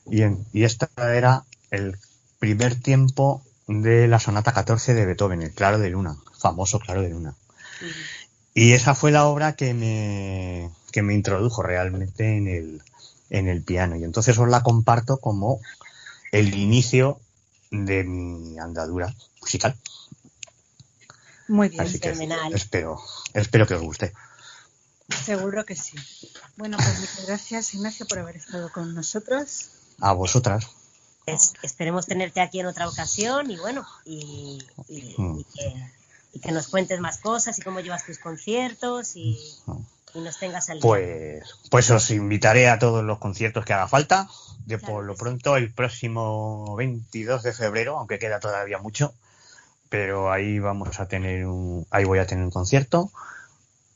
Y, 0.05 0.21
en- 0.23 0.45
y 0.53 0.63
esta 0.63 0.89
era 1.15 1.43
el 1.71 1.97
primer 2.39 2.75
tiempo 2.75 3.41
de 3.67 4.07
la 4.07 4.19
sonata 4.19 4.53
14 4.53 4.93
de 4.93 5.05
Beethoven, 5.05 5.41
el 5.41 5.51
Claro 5.53 5.79
de 5.79 5.89
Luna, 5.89 6.17
famoso 6.37 6.79
Claro 6.79 7.01
de 7.01 7.09
Luna. 7.09 7.35
Y 8.53 8.73
esa 8.73 8.95
fue 8.95 9.11
la 9.11 9.25
obra 9.27 9.55
que 9.55 9.73
me, 9.73 10.71
que 10.91 11.01
me 11.01 11.13
introdujo 11.13 11.61
realmente 11.61 12.37
en 12.37 12.47
el, 12.47 12.81
en 13.29 13.47
el 13.47 13.63
piano. 13.63 13.95
Y 13.95 14.03
entonces 14.03 14.37
os 14.37 14.49
la 14.49 14.63
comparto 14.63 15.17
como 15.17 15.59
el 16.31 16.55
inicio 16.55 17.19
de 17.71 18.03
mi 18.03 18.57
andadura 18.59 19.13
musical. 19.41 19.75
Muy 21.47 21.69
bien, 21.69 21.81
Así 21.81 21.99
que 21.99 22.09
fenomenal. 22.09 22.53
espero, 22.53 22.99
espero 23.33 23.65
que 23.67 23.75
os 23.75 23.81
guste. 23.81 24.13
Seguro 25.25 25.65
que 25.65 25.75
sí. 25.75 25.97
Bueno, 26.57 26.77
pues 26.77 26.99
muchas 26.99 27.25
gracias 27.25 27.73
Ignacio 27.73 28.05
por 28.07 28.19
haber 28.19 28.35
estado 28.35 28.71
con 28.71 28.93
nosotros. 28.93 29.69
A 30.01 30.11
vosotras. 30.13 30.67
esperemos 31.61 32.05
tenerte 32.05 32.39
aquí 32.41 32.59
en 32.59 32.67
otra 32.67 32.87
ocasión 32.89 33.49
y 33.51 33.57
bueno, 33.57 33.85
y, 34.05 34.59
y- 34.87 35.15
Mm. 35.17 35.39
y 35.39 35.43
que, 35.45 35.91
y 36.33 36.39
que 36.39 36.51
nos 36.51 36.67
cuentes 36.67 36.99
más 36.99 37.17
cosas 37.19 37.57
y 37.59 37.61
cómo 37.61 37.79
llevas 37.79 38.05
tus 38.05 38.17
conciertos 38.17 39.15
y, 39.15 39.37
y 40.13 40.19
nos 40.21 40.37
tengas 40.37 40.69
al. 40.69 40.79
Pues, 40.79 41.43
pues 41.69 41.89
os 41.91 42.11
invitaré 42.11 42.69
a 42.69 42.79
todos 42.79 43.03
los 43.03 43.19
conciertos 43.19 43.65
que 43.65 43.73
haga 43.73 43.87
falta. 43.87 44.27
De 44.65 44.77
por 44.77 45.05
lo 45.05 45.15
pronto, 45.15 45.55
el 45.55 45.73
próximo 45.73 46.75
22 46.75 47.43
de 47.43 47.53
febrero, 47.53 47.97
aunque 47.97 48.19
queda 48.19 48.39
todavía 48.39 48.79
mucho, 48.79 49.13
pero 49.89 50.31
ahí 50.31 50.59
vamos 50.59 50.99
a 50.99 51.07
tener 51.07 51.45
un, 51.45 51.87
ahí 51.89 52.03
voy 52.03 52.19
a 52.19 52.27
tener 52.27 52.43
un 52.43 52.51
concierto. 52.51 53.11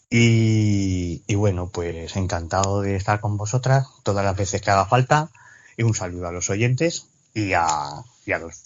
Y, 0.09 1.23
y 1.27 1.35
bueno, 1.35 1.69
pues 1.69 2.15
encantado 2.15 2.81
de 2.81 2.95
estar 2.95 3.19
con 3.21 3.37
vosotras 3.37 3.87
todas 4.03 4.25
las 4.25 4.35
veces 4.35 4.61
que 4.61 4.71
haga 4.71 4.85
falta. 4.85 5.29
Y 5.77 5.83
un 5.83 5.95
saludo 5.95 6.27
a 6.27 6.31
los 6.31 6.49
oyentes 6.49 7.07
y 7.33 7.53
a, 7.53 8.03
y 8.25 8.31
a 8.31 8.39
los. 8.39 8.63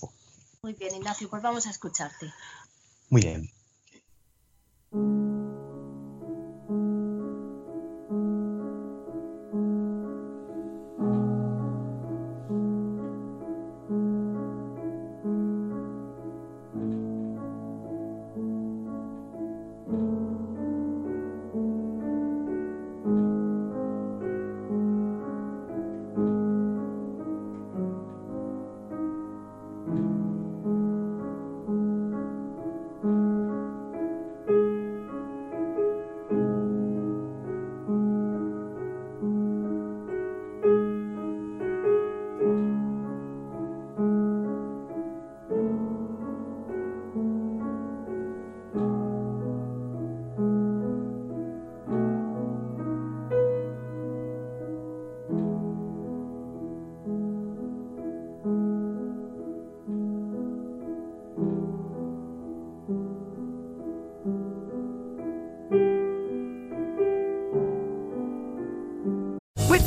Muy 0.62 0.74
bien, 0.74 0.96
Ignacio, 0.96 1.30
pues 1.30 1.42
vamos 1.42 1.68
a 1.68 1.70
escucharte. 1.70 2.34
Muy 3.10 3.22
bien. 3.22 3.52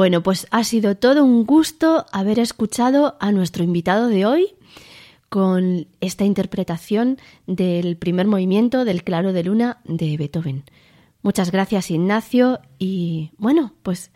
Bueno, 0.00 0.22
pues 0.22 0.46
ha 0.50 0.64
sido 0.64 0.96
todo 0.96 1.22
un 1.22 1.44
gusto 1.44 2.06
haber 2.10 2.38
escuchado 2.38 3.18
a 3.20 3.32
nuestro 3.32 3.64
invitado 3.64 4.08
de 4.08 4.24
hoy 4.24 4.54
con 5.28 5.88
esta 6.00 6.24
interpretación 6.24 7.18
del 7.46 7.98
primer 7.98 8.26
movimiento 8.26 8.86
del 8.86 9.04
Claro 9.04 9.34
de 9.34 9.44
Luna 9.44 9.82
de 9.84 10.16
Beethoven. 10.16 10.64
Muchas 11.20 11.50
gracias 11.50 11.90
Ignacio 11.90 12.60
y 12.78 13.32
bueno, 13.36 13.74
pues 13.82 14.10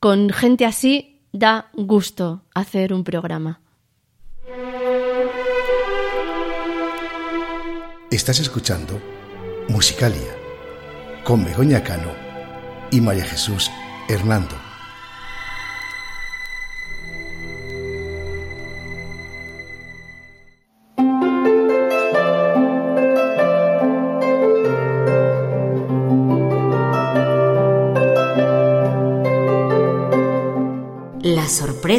con 0.00 0.30
gente 0.30 0.64
así 0.64 1.20
da 1.32 1.68
gusto 1.74 2.44
hacer 2.54 2.94
un 2.94 3.04
programa. 3.04 3.60
Estás 8.10 8.40
escuchando 8.40 8.98
Musicalia 9.68 10.34
con 11.22 11.44
Begoña 11.44 11.84
Cano 11.84 12.12
y 12.90 13.02
María 13.02 13.26
Jesús 13.26 13.70
Hernando. 14.08 14.67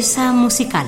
Musical. 0.00 0.86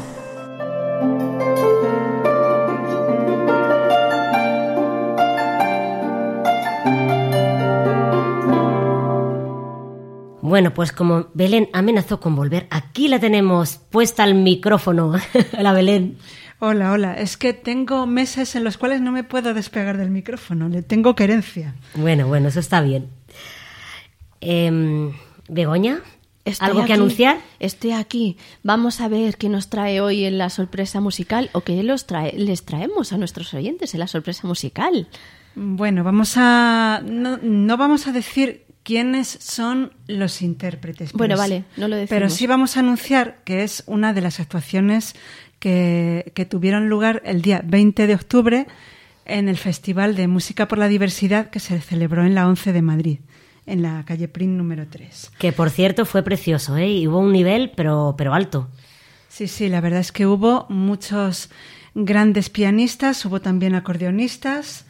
Bueno, 10.40 10.72
pues 10.72 10.92
como 10.92 11.26
Belén 11.34 11.68
amenazó 11.74 12.20
con 12.20 12.34
volver, 12.34 12.66
aquí 12.70 13.08
la 13.08 13.20
tenemos 13.20 13.76
puesta 13.90 14.22
al 14.22 14.34
micrófono. 14.34 15.12
la 15.58 15.72
Belén. 15.74 16.16
Hola, 16.58 16.92
hola. 16.92 17.12
Es 17.12 17.36
que 17.36 17.52
tengo 17.52 18.06
meses 18.06 18.56
en 18.56 18.64
los 18.64 18.78
cuales 18.78 19.02
no 19.02 19.12
me 19.12 19.24
puedo 19.24 19.52
despegar 19.52 19.98
del 19.98 20.10
micrófono. 20.10 20.70
Le 20.70 20.80
tengo 20.80 21.14
querencia. 21.14 21.74
Bueno, 21.96 22.28
bueno, 22.28 22.48
eso 22.48 22.60
está 22.60 22.80
bien. 22.80 23.10
Eh, 24.40 25.12
Begoña, 25.48 26.00
Estoy 26.44 26.68
¿algo 26.68 26.84
que 26.84 26.92
anunciar? 26.92 27.38
Estoy 27.60 27.92
aquí. 27.92 28.36
Vamos 28.62 29.00
a 29.00 29.08
ver 29.08 29.36
qué 29.36 29.48
nos 29.48 29.68
trae 29.70 30.00
hoy 30.00 30.24
en 30.24 30.38
la 30.38 30.50
sorpresa 30.50 31.00
musical 31.00 31.50
o 31.52 31.60
qué 31.60 31.82
los 31.84 32.06
trae, 32.06 32.32
les 32.36 32.64
traemos 32.64 33.12
a 33.12 33.18
nuestros 33.18 33.54
oyentes 33.54 33.94
en 33.94 34.00
la 34.00 34.08
sorpresa 34.08 34.46
musical. 34.48 35.08
Bueno, 35.54 36.02
vamos 36.02 36.34
a. 36.36 37.00
No, 37.04 37.38
no 37.42 37.76
vamos 37.76 38.06
a 38.06 38.12
decir 38.12 38.64
quiénes 38.82 39.28
son 39.28 39.92
los 40.08 40.42
intérpretes. 40.42 41.12
Bueno, 41.12 41.34
pero 41.34 41.38
vale, 41.38 41.58
sí- 41.60 41.80
no 41.80 41.86
lo 41.88 41.94
decimos. 41.96 42.08
Pero 42.10 42.30
sí 42.30 42.46
vamos 42.48 42.76
a 42.76 42.80
anunciar 42.80 43.38
que 43.44 43.62
es 43.62 43.84
una 43.86 44.12
de 44.12 44.20
las 44.22 44.40
actuaciones 44.40 45.14
que, 45.60 46.32
que 46.34 46.44
tuvieron 46.44 46.88
lugar 46.88 47.22
el 47.24 47.42
día 47.42 47.62
20 47.64 48.06
de 48.08 48.14
octubre 48.16 48.66
en 49.24 49.48
el 49.48 49.56
Festival 49.58 50.16
de 50.16 50.26
Música 50.26 50.66
por 50.66 50.78
la 50.78 50.88
Diversidad 50.88 51.50
que 51.50 51.60
se 51.60 51.80
celebró 51.80 52.24
en 52.24 52.34
la 52.34 52.48
11 52.48 52.72
de 52.72 52.82
Madrid, 52.82 53.18
en 53.66 53.82
la 53.82 54.04
calle 54.04 54.28
Prin 54.28 54.56
número 54.56 54.86
3. 54.88 55.32
Que 55.38 55.52
por 55.52 55.70
cierto 55.70 56.04
fue 56.04 56.22
precioso, 56.22 56.76
¿eh? 56.76 56.88
Y 56.90 57.06
hubo 57.08 57.18
un 57.18 57.32
nivel, 57.32 57.72
pero, 57.76 58.14
pero 58.18 58.34
alto. 58.34 58.68
Sí, 59.28 59.48
sí, 59.48 59.68
la 59.68 59.80
verdad 59.80 60.00
es 60.00 60.12
que 60.12 60.26
hubo 60.26 60.66
muchos 60.68 61.48
grandes 61.94 62.50
pianistas, 62.50 63.24
hubo 63.24 63.40
también 63.40 63.74
acordeonistas, 63.74 64.84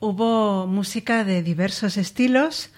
hubo 0.00 0.66
música 0.66 1.24
de 1.24 1.42
diversos 1.42 1.96
estilos. 1.96 2.70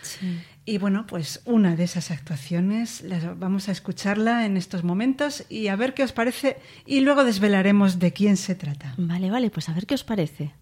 Y 0.68 0.78
bueno, 0.78 1.06
pues 1.06 1.42
una 1.44 1.76
de 1.76 1.84
esas 1.84 2.10
actuaciones, 2.10 3.00
las- 3.02 3.38
vamos 3.38 3.68
a 3.68 3.72
escucharla 3.72 4.46
en 4.46 4.56
estos 4.56 4.82
momentos 4.82 5.44
y 5.48 5.68
a 5.68 5.76
ver 5.76 5.94
qué 5.94 6.02
os 6.02 6.12
parece 6.12 6.56
y 6.84 7.00
luego 7.00 7.24
desvelaremos 7.24 7.98
de 8.00 8.12
quién 8.12 8.36
se 8.36 8.54
trata. 8.56 8.94
Vale, 8.98 9.30
vale, 9.30 9.50
pues 9.50 9.68
a 9.68 9.72
ver 9.74 9.86
qué 9.86 9.94
os 9.94 10.02
parece. 10.04 10.52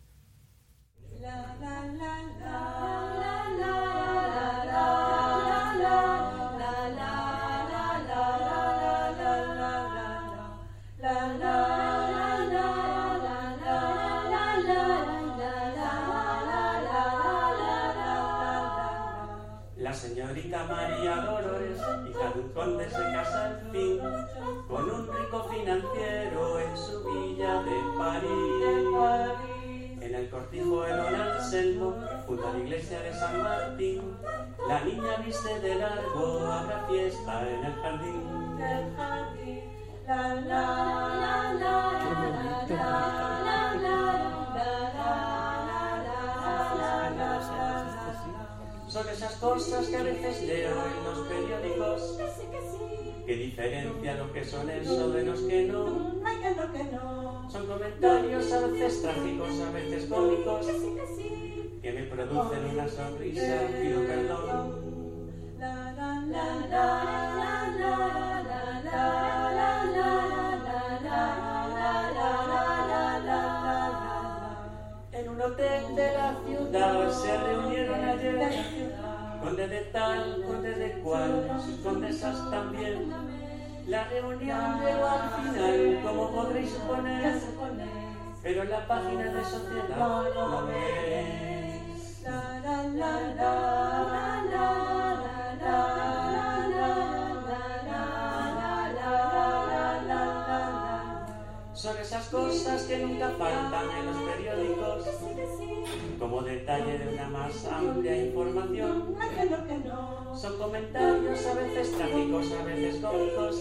A 32.47 32.53
la 32.53 32.59
iglesia 32.59 33.01
de 33.01 33.13
San 33.13 33.43
Martín, 33.43 34.03
la 34.69 34.85
niña 34.85 35.17
viste 35.25 35.61
de 35.61 35.75
largo, 35.77 36.47
habrá 36.47 36.87
fiesta 36.89 37.49
en 37.49 37.65
el 37.65 37.75
jardín. 37.75 38.35
Son 48.89 49.09
esas 49.09 49.37
cosas 49.37 49.87
que 49.89 49.97
a 49.97 50.03
veces 50.03 50.43
leo 50.43 50.85
en 50.87 51.05
los 51.05 51.19
periódicos 51.27 52.19
que 53.27 53.37
diferencian 53.37 54.19
lo 54.19 54.33
que 54.33 54.45
son 54.45 54.71
eso 54.71 55.11
de 55.11 55.25
los 55.25 55.41
que 55.41 55.65
no. 55.65 56.15
Son 57.51 57.67
comentarios 57.67 58.53
a 58.53 58.67
veces 58.67 59.03
trágicos, 59.03 59.61
a 59.61 59.71
veces 59.73 60.07
cómicos, 60.07 60.67
que 61.85 61.93
me 61.93 62.03
producen 62.05 62.65
una 62.73 62.89
sonrisa, 62.89 63.57
pido 63.79 64.07
perdón. 64.07 64.95
En 75.13 75.29
un 75.29 75.43
hotel 75.43 75.95
de 75.95 76.13
la 76.15 76.37
ciudad 76.47 77.11
se 77.11 77.37
reunieron 77.37 78.03
ayer 78.03 78.65
conde 79.43 79.69
de 79.69 79.81
tal, 79.93 80.43
conde 80.47 80.75
de 80.75 80.93
cual, 81.03 81.61
sus 81.63 81.81
condesas 81.81 82.51
también. 82.51 83.13
La 83.89 84.05
reunión 84.05 84.81
llegó 84.81 85.07
al 85.07 85.31
final, 85.43 86.01
como 86.03 86.31
podréis 86.31 86.71
suponer, 86.71 87.39
pero 88.43 88.63
en 88.63 88.71
la 88.71 88.89
página 88.89 89.25
de 89.25 89.45
sociedad 89.45 90.25
no 90.35 90.67
veréis. 90.67 91.54
Son 92.95 93.03
esas 101.99 102.29
cosas 102.29 102.85
que 102.85 102.99
nunca 102.99 103.31
faltan 103.31 103.91
en 103.99 104.07
los 104.07 104.17
periódicos, 104.17 105.09
como 106.21 106.43
detalle 106.43 106.99
de 106.99 107.15
una 107.15 107.29
más 107.31 107.67
amplia 107.67 108.27
información. 108.27 109.17
Son 110.37 110.57
comentarios 110.57 111.47
a 111.47 111.55
veces 111.55 111.97
trágicos, 111.97 112.53
a 112.53 112.63
veces 112.65 113.01
cómicos, 113.01 113.61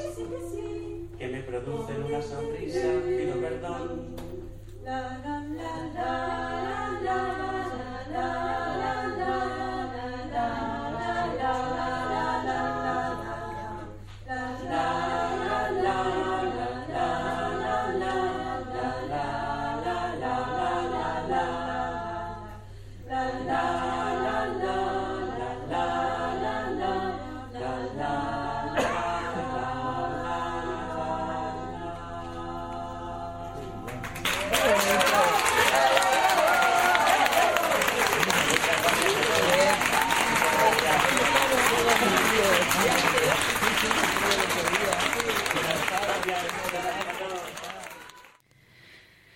que 1.18 1.28
me 1.28 1.42
producen 1.42 2.04
una 2.04 2.22
sonrisa, 2.22 3.02
pido 3.04 3.42
perdón. 3.42 4.14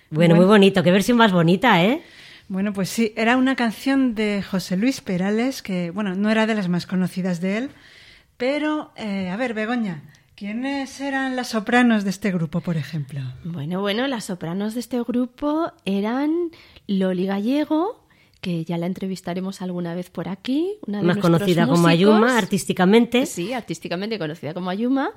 Bueno, 0.10 0.34
Bueno. 0.34 0.36
muy 0.36 0.46
bonito. 0.46 0.84
Qué 0.84 0.92
versión 0.92 1.18
más 1.18 1.32
bonita, 1.32 1.84
¿eh? 1.84 2.02
Bueno, 2.50 2.72
pues 2.72 2.90
sí, 2.90 3.14
era 3.18 3.36
una 3.36 3.56
canción 3.56 4.16
de 4.16 4.42
José 4.42 4.78
Luis 4.78 5.02
Perales, 5.02 5.62
que, 5.62 5.92
bueno, 5.92 6.16
no 6.16 6.30
era 6.30 6.48
de 6.48 6.56
las 6.56 6.70
más 6.70 6.86
conocidas 6.86 7.42
de 7.42 7.58
él, 7.58 7.70
pero, 8.38 8.92
eh, 8.96 9.30
a 9.30 9.36
ver, 9.36 9.54
Begoña, 9.54 10.02
¿Quiénes 10.38 11.02
eran 11.02 11.36
las 11.36 11.48
sopranos 11.48 12.04
de 12.04 12.12
este 12.12 12.32
grupo, 12.32 12.62
por 12.62 12.78
ejemplo? 12.78 13.22
Bueno, 13.44 13.82
bueno, 13.82 14.06
las 14.06 14.26
sopranos 14.26 14.76
de 14.76 14.82
este 14.82 15.02
grupo 15.02 15.72
eran 15.84 16.52
Loli 16.86 17.26
Gallego, 17.26 18.07
que 18.40 18.64
ya 18.66 18.78
la 18.78 18.86
entrevistaremos 18.86 19.62
alguna 19.62 19.96
vez 19.96 20.10
por 20.10 20.30
aquí. 20.30 20.76
Una 20.86 21.00
de 21.00 21.04
Más 21.06 21.18
conocida 21.18 21.68
como. 21.68 21.88
Ayuma 21.88 22.38
artísticamente. 22.38 23.26
Sí, 23.26 23.54
artísticamente 23.54 24.20
conocida 24.20 24.54
como 24.54 24.70
Ayuma. 24.70 25.12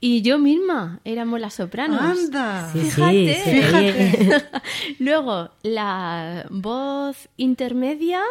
Y 0.00 0.22
yo 0.22 0.38
misma 0.38 1.00
éramos 1.04 1.40
las 1.40 1.54
sopranos. 1.54 2.00
¡Anda! 2.00 2.70
Sí, 2.72 2.80
sí, 2.82 2.90
Fíjate. 2.90 4.42
Luego, 4.98 5.50
la 5.62 6.46
voz 6.50 7.28
intermedia, 7.36 8.22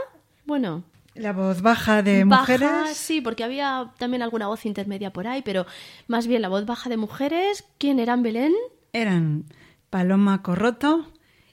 bueno, 0.46 0.84
La 1.16 1.34
voz 1.34 1.62
baja 1.62 2.02
de 2.02 2.24
baja, 2.24 2.42
mujeres. 2.54 2.98
sí, 2.98 3.22
porque 3.22 3.44
había 3.44 3.92
también 3.98 4.22
alguna 4.24 4.48
voz 4.48 4.66
intermedia 4.66 5.12
por 5.12 5.28
ahí, 5.28 5.42
pero 5.44 5.66
más 6.08 6.28
bien 6.28 6.42
la 6.42 6.50
voz 6.50 6.66
baja 6.66 6.90
de 6.90 6.98
mujeres. 6.98 7.66
¿Quién 7.78 8.00
eran 8.00 8.24
Belén? 8.24 8.54
Eran 8.94 9.44
Paloma 9.90 10.42
Corroto 10.42 11.08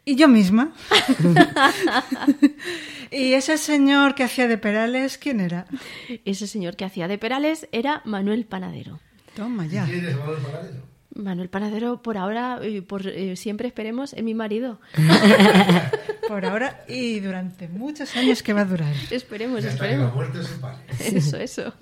y 0.07 0.15
yo 0.15 0.29
misma. 0.29 0.73
y 3.11 3.33
ese 3.35 3.59
señor 3.59 4.15
que 4.15 4.23
hacía 4.23 4.47
de 4.47 4.57
Perales, 4.57 5.19
¿quién 5.19 5.41
era? 5.41 5.67
Ese 6.25 6.47
señor 6.47 6.77
que 6.77 6.85
hacía 6.85 7.09
de 7.09 7.19
Perales 7.19 7.69
era 7.73 8.03
Manuel 8.05 8.47
Panadero. 8.47 9.01
Toma 9.35 9.67
ya. 9.67 9.87
Manuel 11.15 11.49
Panadero, 11.49 12.03
por 12.03 12.19
ahora 12.19 12.61
y 12.65 12.83
por 12.83 13.07
eh, 13.07 13.35
siempre 13.37 13.67
esperemos, 13.67 14.13
es 14.13 14.23
mi 14.23 14.35
marido. 14.35 14.81
Por 16.29 16.45
ahora 16.45 16.85
y 16.89 17.21
durante 17.21 17.69
muchos 17.69 18.17
años 18.17 18.43
que 18.43 18.53
va 18.53 18.63
a 18.63 18.65
durar. 18.65 18.93
esperemos, 19.13 19.61
que 19.61 19.67
la 19.67 19.73
esperemos. 19.73 20.13
muerte. 20.13 20.41
Eso, 20.99 21.37
eso. 21.37 21.73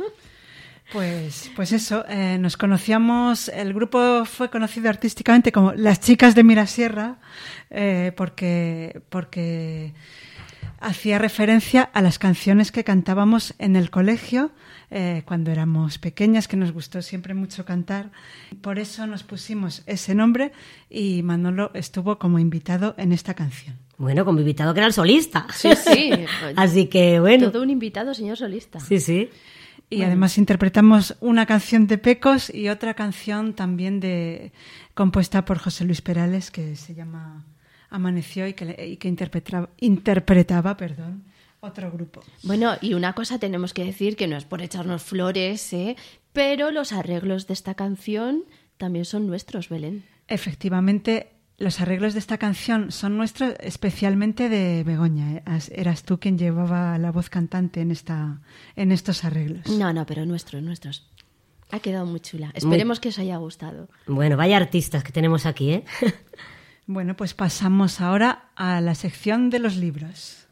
Pues, 0.95 1.51
pues 1.57 1.73
eso, 1.73 2.05
eh, 2.09 2.39
nos 2.39 2.57
conocíamos, 2.57 3.49
el 3.49 3.75
grupo 3.75 4.25
fue 4.27 4.49
conocido 4.49 4.89
artísticamente 4.89 5.51
como 5.51 5.73
Las 5.73 5.99
Chicas 5.99 6.37
de 6.37 6.45
Mirasierra, 6.45 7.19
eh, 7.69 8.13
porque, 8.17 9.03
porque 9.09 9.93
hacía 10.79 11.19
referencia 11.19 11.83
a 11.83 12.01
las 12.01 12.21
canciones 12.21 12.71
que 12.71 12.85
cantábamos 12.85 13.55
en 13.59 13.75
el 13.75 13.91
colegio 13.91 14.53
eh, 14.93 15.25
cuando 15.25 15.51
éramos 15.51 15.99
pequeñas, 15.99 16.47
que 16.47 16.57
nos 16.57 16.71
gustó 16.71 17.03
siempre 17.03 17.35
mucho 17.35 17.65
cantar. 17.65 18.13
Por 18.61 18.79
eso 18.79 19.09
nos 19.09 19.25
pusimos 19.25 19.83
ese 19.87 20.15
nombre 20.15 20.53
y 20.89 21.25
Manolo 21.25 21.73
estuvo 21.75 22.21
como 22.21 22.39
invitado 22.39 22.95
en 22.99 23.13
esta 23.13 23.35
canción. 23.35 23.77
Bueno, 23.99 24.25
como 24.25 24.39
invitado 24.39 24.73
que 24.75 24.79
era 24.79 24.87
el 24.87 24.93
solista. 24.93 25.49
Sí, 25.53 25.71
sí. 25.75 26.13
Así 26.57 26.87
que 26.87 27.19
bueno. 27.19 27.51
Todo 27.51 27.65
un 27.65 27.71
invitado, 27.71 28.15
señor 28.15 28.37
solista. 28.37 28.79
Sí, 28.79 29.01
sí. 29.01 29.29
Y 29.91 30.03
además 30.03 30.39
interpretamos 30.39 31.17
una 31.21 31.47
canción 31.47 31.87
de 31.87 31.99
Pecos 31.99 32.53
y 32.53 32.69
otra 32.69 32.95
canción 32.95 33.55
también 33.55 34.01
de 34.01 34.51
compuesta 34.95 35.45
por 35.45 35.59
José 35.59 35.85
Luis 35.85 36.01
Perales 36.03 36.51
que 36.51 36.75
se 36.75 36.95
llama 36.95 37.45
Amaneció 37.91 38.49
y 38.49 38.55
que, 38.55 38.65
le- 38.65 38.87
y 38.89 38.97
que 38.97 39.07
interpretaba, 39.09 39.69
interpretaba 39.79 40.77
perdón, 40.77 41.23
otro 41.61 41.93
grupo. 41.93 42.23
Bueno, 42.43 42.73
y 42.81 42.95
una 42.95 43.13
cosa 43.13 43.39
tenemos 43.39 43.73
que 43.73 43.85
decir 43.85 44.17
que 44.17 44.27
no 44.27 44.37
es 44.37 44.45
por 44.45 44.63
echarnos 44.63 45.03
flores, 45.03 45.73
¿eh? 45.73 45.97
pero 46.33 46.73
los 46.73 46.93
arreglos 46.93 47.47
de 47.47 47.55
esta 47.55 47.75
canción 47.75 48.43
también 48.79 49.05
son 49.05 49.29
nuestros, 49.29 49.69
Belén. 49.69 50.03
Efectivamente, 50.27 51.29
los 51.59 51.81
arreglos 51.81 52.13
de 52.15 52.19
esta 52.19 52.39
canción 52.39 52.91
son 52.91 53.17
nuestros, 53.17 53.55
especialmente 53.61 54.49
de 54.49 54.83
Begoña. 54.85 55.33
¿eh? 55.35 55.43
As- 55.47 55.71
Eras 55.71 56.03
tú 56.03 56.19
quien 56.19 56.37
llevaba 56.39 56.99
la 56.99 57.13
voz 57.13 57.31
cantante 57.31 57.81
en, 57.81 57.91
esta, 57.91 58.41
en 58.77 58.91
estos 58.93 59.25
arreglos. 59.25 59.67
No, 59.69 59.93
no, 59.93 60.05
pero 60.07 60.27
nuestros, 60.27 60.63
nuestros. 60.63 61.09
Ha 61.71 61.79
quedado 61.81 62.07
muy 62.07 62.21
chula. 62.21 62.51
Esperemos 62.55 63.01
que 63.01 63.09
os 63.09 63.19
haya 63.19 63.37
gustado. 63.39 63.89
Bueno, 64.07 64.37
vaya 64.37 64.57
artistas 64.57 65.03
que 65.05 65.13
tenemos 65.13 65.47
aquí, 65.47 65.71
¿eh? 65.73 65.85
Bueno, 66.87 67.17
pues 67.17 67.33
pasamos 67.33 68.03
ahora 68.03 68.51
a 68.57 68.83
la 68.83 68.95
sección 68.95 69.49
de 69.49 69.59
los 69.59 69.77
libros. 69.77 70.47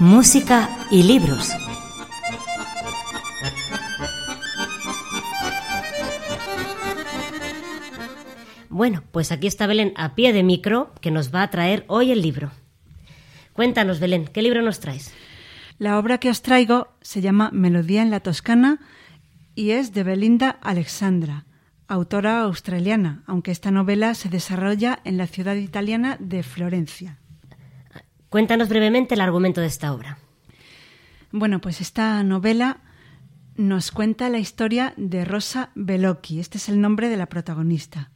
Música 0.00 0.70
y 0.90 1.02
libros. 1.02 1.50
Bueno, 8.70 9.02
pues 9.12 9.30
aquí 9.30 9.46
está 9.46 9.66
Belén 9.66 9.92
a 9.96 10.14
pie 10.14 10.32
de 10.32 10.42
micro 10.42 10.94
que 11.02 11.10
nos 11.10 11.34
va 11.34 11.42
a 11.42 11.50
traer 11.50 11.84
hoy 11.86 12.12
el 12.12 12.22
libro. 12.22 12.50
Cuéntanos, 13.52 14.00
Belén, 14.00 14.26
¿qué 14.26 14.40
libro 14.40 14.62
nos 14.62 14.80
traes? 14.80 15.12
La 15.76 15.98
obra 15.98 16.16
que 16.16 16.30
os 16.30 16.40
traigo 16.40 16.88
se 17.02 17.20
llama 17.20 17.50
Melodía 17.52 18.00
en 18.00 18.10
la 18.10 18.20
Toscana 18.20 18.80
y 19.54 19.72
es 19.72 19.92
de 19.92 20.02
Belinda 20.02 20.48
Alexandra, 20.62 21.44
autora 21.88 22.40
australiana, 22.40 23.22
aunque 23.26 23.50
esta 23.50 23.70
novela 23.70 24.14
se 24.14 24.30
desarrolla 24.30 25.00
en 25.04 25.18
la 25.18 25.26
ciudad 25.26 25.56
italiana 25.56 26.16
de 26.20 26.42
Florencia. 26.42 27.19
Cuéntanos 28.30 28.68
brevemente 28.68 29.14
el 29.14 29.22
argumento 29.22 29.60
de 29.60 29.66
esta 29.66 29.92
obra. 29.92 30.18
Bueno, 31.32 31.60
pues 31.60 31.80
esta 31.80 32.22
novela 32.22 32.78
nos 33.56 33.90
cuenta 33.90 34.28
la 34.28 34.38
historia 34.38 34.94
de 34.96 35.24
Rosa 35.24 35.70
Bellocchi. 35.74 36.38
Este 36.38 36.56
es 36.58 36.68
el 36.68 36.80
nombre 36.80 37.08
de 37.08 37.16
la 37.16 37.26
protagonista. 37.26 38.12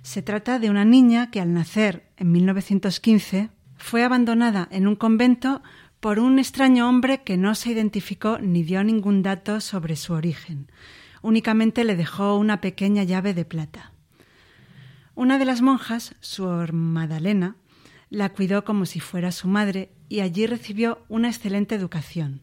Se 0.00 0.22
trata 0.22 0.58
de 0.58 0.70
una 0.70 0.86
niña 0.86 1.30
que 1.30 1.42
al 1.42 1.52
nacer 1.52 2.08
en 2.16 2.32
1915 2.32 3.50
fue 3.76 4.04
abandonada 4.04 4.68
en 4.70 4.88
un 4.88 4.96
convento 4.96 5.62
por 6.00 6.18
un 6.18 6.38
extraño 6.38 6.88
hombre 6.88 7.22
que 7.22 7.36
no 7.36 7.54
se 7.54 7.72
identificó 7.72 8.38
ni 8.38 8.62
dio 8.62 8.82
ningún 8.82 9.22
dato 9.22 9.60
sobre 9.60 9.96
su 9.96 10.14
origen. 10.14 10.72
Únicamente 11.20 11.84
le 11.84 11.94
dejó 11.94 12.38
una 12.38 12.62
pequeña 12.62 13.02
llave 13.02 13.34
de 13.34 13.44
plata. 13.44 13.92
Una 15.14 15.38
de 15.38 15.44
las 15.44 15.60
monjas, 15.60 16.14
Suor 16.20 16.72
Madalena, 16.72 17.56
la 18.10 18.30
cuidó 18.30 18.64
como 18.64 18.86
si 18.86 19.00
fuera 19.00 19.32
su 19.32 19.48
madre 19.48 19.90
y 20.08 20.20
allí 20.20 20.46
recibió 20.46 21.04
una 21.08 21.28
excelente 21.28 21.74
educación. 21.74 22.42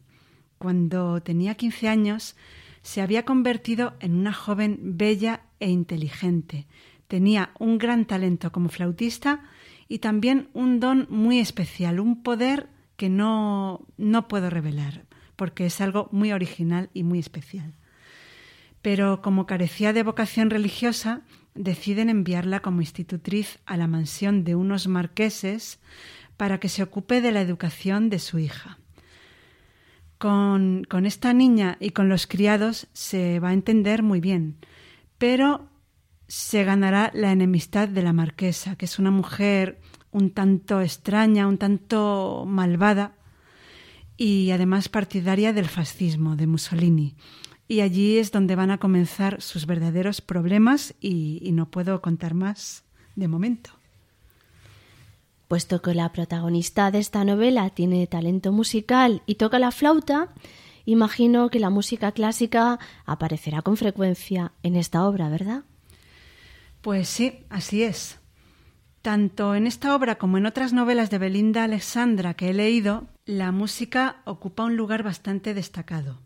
Cuando 0.57 1.22
tenía 1.22 1.55
15 1.55 1.88
años, 1.88 2.36
se 2.82 3.01
había 3.01 3.26
convertido 3.26 3.95
en 3.99 4.16
una 4.16 4.34
joven 4.34 4.80
bella 4.97 5.41
e 5.59 5.70
inteligente. 5.70 6.68
Tenía 7.07 7.51
un 7.59 7.78
gran 7.78 8.05
talento 8.05 8.51
como 8.51 8.70
flautista 8.70 9.43
y 9.88 9.99
también 9.99 10.49
un 10.53 10.80
don 10.80 11.07
muy 11.09 11.39
especial, 11.39 11.99
un 11.99 12.24
poder 12.24 12.70
que 12.95 13.09
no, 13.09 13.86
no 13.97 14.28
puedo 14.28 14.49
revelar, 14.49 15.05
porque 15.36 15.66
es 15.66 15.82
algo 15.82 16.09
muy 16.11 16.32
original 16.32 16.89
y 16.93 17.03
muy 17.03 17.20
especial. 17.20 17.74
Pero 18.86 19.19
como 19.23 19.47
carecía 19.47 19.93
de 19.93 20.03
vocación 20.03 20.51
religiosa, 20.51 21.23
deciden 21.55 22.07
enviarla 22.07 22.59
como 22.59 22.81
institutriz 22.81 23.57
a 23.65 23.77
la 23.77 23.88
mansión 23.88 24.43
de 24.43 24.53
unos 24.53 24.88
marqueses 24.88 25.79
para 26.38 26.59
que 26.59 26.69
se 26.69 26.83
ocupe 26.83 27.19
de 27.19 27.31
la 27.31 27.41
educación 27.41 28.11
de 28.11 28.19
su 28.19 28.38
hija. 28.38 28.77
Con, 30.19 30.83
con 30.88 31.07
esta 31.07 31.33
niña 31.33 31.77
y 31.79 31.89
con 31.97 32.09
los 32.09 32.27
criados 32.27 32.86
se 32.93 33.39
va 33.39 33.49
a 33.49 33.53
entender 33.53 34.03
muy 34.03 34.19
bien, 34.19 34.57
pero 35.17 35.67
se 36.27 36.63
ganará 36.63 37.09
la 37.15 37.31
enemistad 37.31 37.88
de 37.88 38.03
la 38.03 38.13
marquesa, 38.13 38.75
que 38.75 38.86
es 38.86 38.99
una 38.99 39.09
mujer 39.09 39.81
un 40.11 40.29
tanto 40.29 40.81
extraña, 40.81 41.47
un 41.47 41.57
tanto 41.57 42.45
malvada 42.47 43.15
y 44.15 44.51
además 44.51 44.89
partidaria 44.89 45.53
del 45.53 45.69
fascismo 45.69 46.36
de 46.36 46.45
Mussolini. 46.45 47.15
Y 47.68 47.82
allí 47.82 48.18
es 48.18 48.32
donde 48.32 48.55
van 48.55 48.72
a 48.72 48.78
comenzar 48.78 49.41
sus 49.41 49.66
verdaderos 49.66 50.22
problemas 50.22 50.93
y, 51.01 51.39
y 51.41 51.51
no 51.51 51.70
puedo 51.72 52.01
contar 52.01 52.34
más 52.34 52.84
de 53.16 53.28
momento. 53.28 53.72
Puesto 55.47 55.82
que 55.82 55.93
la 55.93 56.11
protagonista 56.11 56.91
de 56.91 56.99
esta 56.99 57.24
novela 57.24 57.70
tiene 57.70 58.07
talento 58.07 58.51
musical 58.51 59.22
y 59.26 59.36
toca 59.36 59.59
la 59.59 59.72
flauta, 59.72 60.34
imagino 60.86 61.49
que 61.49 61.59
la 61.59 61.70
música 61.70 62.11
clásica 62.11 62.80
aparecerá 63.05 63.61
con 63.61 63.78
frecuencia 63.78 64.53
en 64.63 64.76
esta 64.76 65.05
obra, 65.05 65.30
¿verdad? 65.30 65.63
Pues 66.82 67.09
sí, 67.09 67.39
así 67.49 67.84
es. 67.84 68.20
Tanto 69.01 69.53
en 69.53 69.68
esta 69.68 69.95
obra 69.95 70.16
como 70.16 70.39
en 70.39 70.47
otras 70.47 70.74
novelas 70.74 71.11
de 71.11 71.20
Belinda 71.20 71.63
Alexandra 71.63 72.34
que 72.34 72.49
he 72.49 72.53
leído, 72.53 73.07
la 73.26 73.51
música 73.51 74.18
ocupa 74.26 74.63
un 74.63 74.76
lugar 74.76 75.03
bastante 75.03 75.53
destacado. 75.53 76.24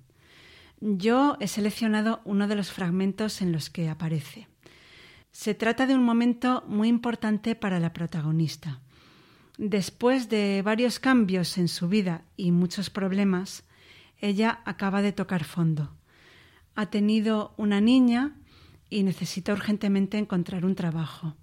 Yo 0.82 1.38
he 1.40 1.48
seleccionado 1.48 2.22
uno 2.24 2.48
de 2.48 2.56
los 2.56 2.72
fragmentos 2.72 3.42
en 3.42 3.52
los 3.52 3.70
que 3.70 3.90
aparece. 3.90 4.48
Se 5.32 5.54
trata 5.54 5.86
de 5.86 5.96
un 5.96 6.04
momento 6.04 6.64
muy 6.68 6.88
importante 6.88 7.56
para 7.56 7.80
la 7.80 7.94
protagonista. 7.94 8.80
Después 9.58 10.30
de 10.30 10.62
varios 10.64 11.00
cambios 11.00 11.58
en 11.58 11.68
su 11.68 11.90
vida 11.90 12.24
y 12.38 12.52
muchos 12.52 12.90
problemas, 12.90 13.64
ella 14.20 14.62
acaba 14.66 15.02
de 15.02 15.12
tocar 15.12 15.44
fondo. 15.44 15.96
Ha 16.76 16.90
tenido 16.90 17.54
una 17.58 17.82
niña 17.82 18.38
y 18.90 19.04
necesita 19.04 19.54
urgentemente 19.54 20.18
encontrar 20.18 20.66
un 20.66 20.76
trabajo. 20.76 21.36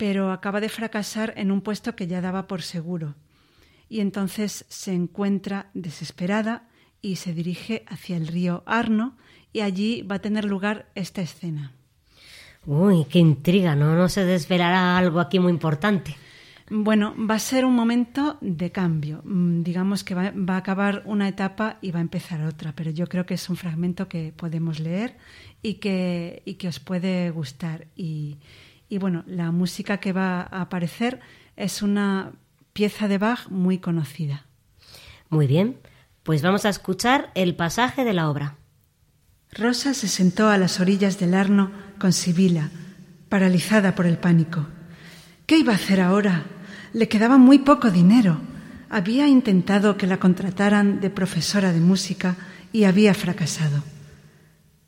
pero 0.00 0.32
acaba 0.32 0.62
de 0.62 0.70
fracasar 0.70 1.34
en 1.36 1.52
un 1.52 1.60
puesto 1.60 1.94
que 1.94 2.06
ya 2.06 2.22
daba 2.22 2.46
por 2.46 2.62
seguro. 2.62 3.16
Y 3.90 4.00
entonces 4.00 4.64
se 4.70 4.94
encuentra 4.94 5.68
desesperada 5.74 6.69
y 7.02 7.16
se 7.16 7.32
dirige 7.32 7.84
hacia 7.88 8.16
el 8.16 8.26
río 8.26 8.62
Arno 8.66 9.16
y 9.52 9.60
allí 9.60 10.02
va 10.02 10.16
a 10.16 10.20
tener 10.20 10.44
lugar 10.44 10.90
esta 10.94 11.22
escena. 11.22 11.72
Uy, 12.66 13.06
qué 13.06 13.18
intriga, 13.18 13.74
¿no? 13.74 13.94
No 13.94 14.08
se 14.08 14.24
desvelará 14.24 14.98
algo 14.98 15.20
aquí 15.20 15.38
muy 15.38 15.50
importante. 15.50 16.16
Bueno, 16.72 17.14
va 17.18 17.34
a 17.34 17.40
ser 17.40 17.64
un 17.64 17.74
momento 17.74 18.38
de 18.40 18.70
cambio. 18.70 19.22
Mm, 19.24 19.62
digamos 19.62 20.04
que 20.04 20.14
va, 20.14 20.30
va, 20.30 20.54
a 20.54 20.58
acabar 20.58 21.02
una 21.04 21.26
etapa 21.26 21.78
y 21.80 21.90
va 21.90 21.98
a 21.98 22.02
empezar 22.02 22.42
otra, 22.44 22.72
pero 22.76 22.92
yo 22.92 23.08
creo 23.08 23.26
que 23.26 23.34
es 23.34 23.50
un 23.50 23.56
fragmento 23.56 24.08
que 24.08 24.32
podemos 24.36 24.78
leer 24.78 25.16
y 25.62 25.74
que, 25.74 26.42
y 26.44 26.54
que 26.54 26.68
os 26.68 26.78
puede 26.78 27.30
gustar. 27.30 27.88
Y, 27.96 28.38
y 28.88 28.98
bueno, 28.98 29.24
la 29.26 29.50
música 29.50 29.98
que 29.98 30.12
va 30.12 30.42
a 30.42 30.60
aparecer 30.60 31.18
es 31.56 31.82
una 31.82 32.32
pieza 32.72 33.08
de 33.08 33.18
Bach 33.18 33.48
muy 33.48 33.78
conocida. 33.78 34.46
Muy 35.28 35.46
bien, 35.46 35.76
pues 36.30 36.42
vamos 36.42 36.64
a 36.64 36.68
escuchar 36.68 37.32
el 37.34 37.56
pasaje 37.56 38.04
de 38.04 38.12
la 38.12 38.30
obra. 38.30 38.54
Rosa 39.50 39.94
se 39.94 40.06
sentó 40.06 40.48
a 40.48 40.58
las 40.58 40.78
orillas 40.78 41.18
del 41.18 41.34
Arno 41.34 41.72
con 41.98 42.12
Sibila, 42.12 42.70
paralizada 43.28 43.96
por 43.96 44.06
el 44.06 44.16
pánico. 44.16 44.68
¿Qué 45.44 45.58
iba 45.58 45.72
a 45.72 45.74
hacer 45.74 46.00
ahora? 46.00 46.44
Le 46.92 47.08
quedaba 47.08 47.36
muy 47.36 47.58
poco 47.58 47.90
dinero. 47.90 48.40
Había 48.90 49.26
intentado 49.26 49.96
que 49.96 50.06
la 50.06 50.18
contrataran 50.18 51.00
de 51.00 51.10
profesora 51.10 51.72
de 51.72 51.80
música 51.80 52.36
y 52.72 52.84
había 52.84 53.12
fracasado. 53.12 53.82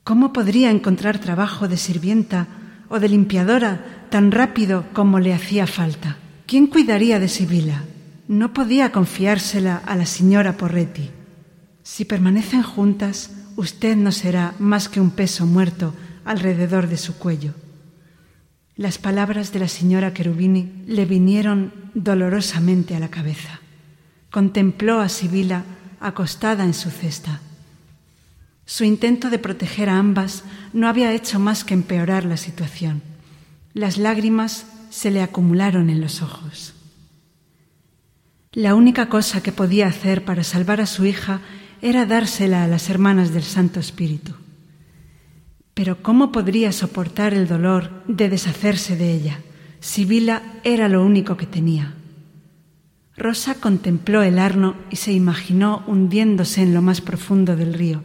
¿Cómo 0.04 0.32
podría 0.32 0.70
encontrar 0.70 1.18
trabajo 1.18 1.66
de 1.66 1.76
sirvienta 1.76 2.46
o 2.88 3.00
de 3.00 3.08
limpiadora 3.08 4.06
tan 4.10 4.30
rápido 4.30 4.84
como 4.92 5.18
le 5.18 5.34
hacía 5.34 5.66
falta? 5.66 6.18
¿Quién 6.46 6.68
cuidaría 6.68 7.18
de 7.18 7.26
Sibila? 7.26 7.82
No 8.28 8.52
podía 8.52 8.92
confiársela 8.92 9.82
a 9.84 9.96
la 9.96 10.06
señora 10.06 10.56
Porretti. 10.56 11.10
Si 11.92 12.06
permanecen 12.06 12.62
juntas, 12.62 13.32
usted 13.54 13.98
no 13.98 14.12
será 14.12 14.54
más 14.58 14.88
que 14.88 14.98
un 14.98 15.10
peso 15.10 15.44
muerto 15.44 15.92
alrededor 16.24 16.88
de 16.88 16.96
su 16.96 17.18
cuello. 17.18 17.52
Las 18.76 18.96
palabras 18.96 19.52
de 19.52 19.58
la 19.58 19.68
señora 19.68 20.14
Cherubini 20.14 20.84
le 20.86 21.04
vinieron 21.04 21.70
dolorosamente 21.92 22.96
a 22.96 22.98
la 22.98 23.10
cabeza. 23.10 23.60
Contempló 24.30 25.02
a 25.02 25.10
Sibila 25.10 25.64
acostada 26.00 26.64
en 26.64 26.72
su 26.72 26.88
cesta. 26.88 27.42
Su 28.64 28.84
intento 28.84 29.28
de 29.28 29.38
proteger 29.38 29.90
a 29.90 29.98
ambas 29.98 30.44
no 30.72 30.88
había 30.88 31.12
hecho 31.12 31.38
más 31.40 31.62
que 31.62 31.74
empeorar 31.74 32.24
la 32.24 32.38
situación. 32.38 33.02
Las 33.74 33.98
lágrimas 33.98 34.64
se 34.88 35.10
le 35.10 35.20
acumularon 35.20 35.90
en 35.90 36.00
los 36.00 36.22
ojos. 36.22 36.72
La 38.50 38.74
única 38.74 39.10
cosa 39.10 39.42
que 39.42 39.52
podía 39.52 39.88
hacer 39.88 40.24
para 40.24 40.42
salvar 40.42 40.80
a 40.80 40.86
su 40.86 41.04
hija 41.04 41.42
era 41.82 42.06
dársela 42.06 42.62
a 42.62 42.68
las 42.68 42.88
hermanas 42.88 43.34
del 43.34 43.42
Santo 43.42 43.80
Espíritu. 43.80 44.32
Pero 45.74 46.00
¿cómo 46.00 46.30
podría 46.30 46.70
soportar 46.70 47.34
el 47.34 47.48
dolor 47.48 48.04
de 48.06 48.28
deshacerse 48.28 48.96
de 48.96 49.12
ella? 49.12 49.40
Sibila 49.80 50.42
era 50.62 50.88
lo 50.88 51.04
único 51.04 51.36
que 51.36 51.46
tenía. 51.46 51.94
Rosa 53.16 53.56
contempló 53.56 54.22
el 54.22 54.38
arno 54.38 54.76
y 54.90 54.96
se 54.96 55.12
imaginó 55.12 55.82
hundiéndose 55.88 56.62
en 56.62 56.72
lo 56.72 56.82
más 56.82 57.00
profundo 57.00 57.56
del 57.56 57.74
río, 57.74 58.04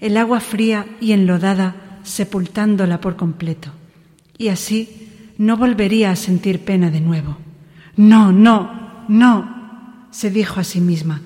el 0.00 0.16
agua 0.16 0.40
fría 0.40 0.86
y 1.00 1.12
enlodada 1.12 2.00
sepultándola 2.04 3.00
por 3.00 3.16
completo. 3.16 3.70
Y 4.38 4.48
así 4.48 5.34
no 5.36 5.56
volvería 5.56 6.12
a 6.12 6.16
sentir 6.16 6.64
pena 6.64 6.90
de 6.90 7.00
nuevo. 7.00 7.38
No, 7.96 8.30
no, 8.30 9.04
no, 9.08 10.06
se 10.10 10.30
dijo 10.30 10.60
a 10.60 10.64
sí 10.64 10.80
misma. 10.80 11.22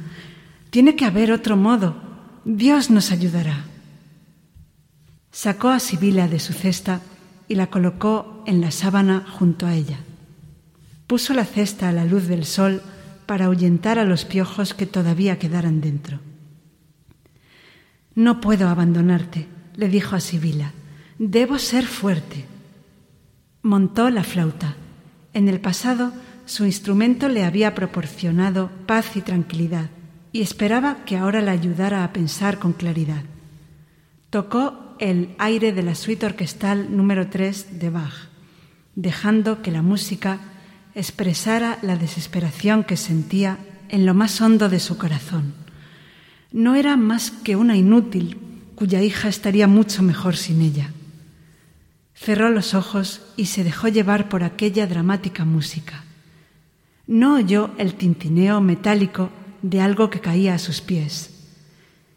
Tiene 0.70 0.94
que 0.94 1.04
haber 1.04 1.32
otro 1.32 1.56
modo. 1.56 1.96
Dios 2.44 2.90
nos 2.90 3.10
ayudará. 3.10 3.64
Sacó 5.32 5.68
a 5.68 5.80
Sibila 5.80 6.28
de 6.28 6.38
su 6.38 6.52
cesta 6.52 7.00
y 7.48 7.56
la 7.56 7.68
colocó 7.68 8.44
en 8.46 8.60
la 8.60 8.70
sábana 8.70 9.26
junto 9.28 9.66
a 9.66 9.74
ella. 9.74 9.98
Puso 11.08 11.34
la 11.34 11.44
cesta 11.44 11.88
a 11.88 11.92
la 11.92 12.04
luz 12.04 12.28
del 12.28 12.44
sol 12.44 12.82
para 13.26 13.46
ahuyentar 13.46 13.98
a 13.98 14.04
los 14.04 14.24
piojos 14.24 14.72
que 14.72 14.86
todavía 14.86 15.38
quedaran 15.40 15.80
dentro. 15.80 16.20
No 18.14 18.40
puedo 18.40 18.68
abandonarte, 18.68 19.48
le 19.74 19.88
dijo 19.88 20.14
a 20.14 20.20
Sibila. 20.20 20.72
Debo 21.18 21.58
ser 21.58 21.84
fuerte. 21.84 22.44
Montó 23.62 24.08
la 24.10 24.22
flauta. 24.22 24.76
En 25.32 25.48
el 25.48 25.60
pasado 25.60 26.12
su 26.46 26.64
instrumento 26.64 27.28
le 27.28 27.44
había 27.44 27.74
proporcionado 27.74 28.70
paz 28.86 29.16
y 29.16 29.20
tranquilidad 29.20 29.90
y 30.32 30.42
esperaba 30.42 31.04
que 31.04 31.16
ahora 31.16 31.40
la 31.40 31.52
ayudara 31.52 32.04
a 32.04 32.12
pensar 32.12 32.58
con 32.58 32.72
claridad. 32.72 33.22
Tocó 34.30 34.94
el 34.98 35.34
aire 35.38 35.72
de 35.72 35.82
la 35.82 35.94
suite 35.94 36.26
orquestal 36.26 36.96
número 36.96 37.28
3 37.28 37.80
de 37.80 37.90
Bach, 37.90 38.28
dejando 38.94 39.62
que 39.62 39.70
la 39.70 39.82
música 39.82 40.38
expresara 40.94 41.78
la 41.82 41.96
desesperación 41.96 42.84
que 42.84 42.96
sentía 42.96 43.58
en 43.88 44.06
lo 44.06 44.14
más 44.14 44.40
hondo 44.40 44.68
de 44.68 44.78
su 44.78 44.98
corazón. 44.98 45.54
No 46.52 46.74
era 46.74 46.96
más 46.96 47.30
que 47.30 47.56
una 47.56 47.76
inútil 47.76 48.38
cuya 48.74 49.02
hija 49.02 49.28
estaría 49.28 49.66
mucho 49.66 50.02
mejor 50.02 50.36
sin 50.36 50.62
ella. 50.62 50.92
Cerró 52.14 52.50
los 52.50 52.74
ojos 52.74 53.22
y 53.36 53.46
se 53.46 53.64
dejó 53.64 53.88
llevar 53.88 54.28
por 54.28 54.44
aquella 54.44 54.86
dramática 54.86 55.44
música. 55.44 56.04
No 57.06 57.34
oyó 57.34 57.70
el 57.78 57.94
tintineo 57.94 58.60
metálico 58.60 59.30
de 59.62 59.80
algo 59.80 60.10
que 60.10 60.20
caía 60.20 60.54
a 60.54 60.58
sus 60.58 60.80
pies. 60.80 61.30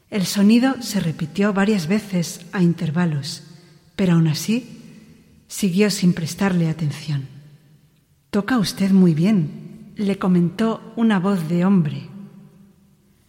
El 0.09 0.25
sonido 0.25 0.81
se 0.81 0.99
repitió 0.99 1.53
varias 1.53 1.87
veces 1.87 2.41
a 2.51 2.61
intervalos, 2.61 3.43
pero 3.95 4.13
aún 4.13 4.27
así 4.27 4.79
siguió 5.47 5.89
sin 5.89 6.13
prestarle 6.13 6.69
atención. 6.69 7.27
Toca 8.29 8.57
usted 8.57 8.91
muy 8.91 9.13
bien, 9.13 9.93
le 9.95 10.17
comentó 10.17 10.93
una 10.95 11.19
voz 11.19 11.47
de 11.47 11.65
hombre. 11.65 12.09